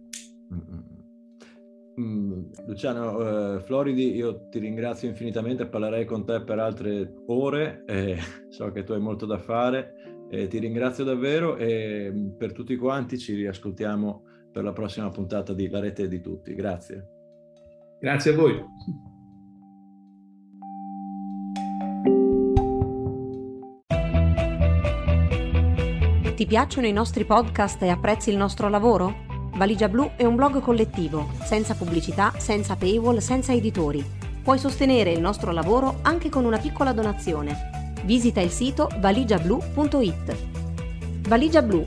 [0.52, 0.96] Mm-hmm.
[2.00, 8.18] Mm, Luciano eh, Floridi, io ti ringrazio infinitamente, parlerei con te per altre ore, eh,
[8.48, 9.94] so che tu hai molto da fare,
[10.30, 14.26] eh, ti ringrazio davvero e mm, per tutti quanti ci riascoltiamo
[14.58, 16.52] per la prossima puntata di La rete di tutti.
[16.52, 17.06] Grazie.
[18.00, 18.64] Grazie a voi.
[26.34, 29.26] Ti piacciono i nostri podcast e apprezzi il nostro lavoro?
[29.54, 34.04] Valigia Blu è un blog collettivo, senza pubblicità, senza paywall, senza editori.
[34.42, 40.36] Puoi sostenere il nostro lavoro anche con una piccola donazione visita il sito valigiablu.it.
[41.28, 41.86] Valigia Blu,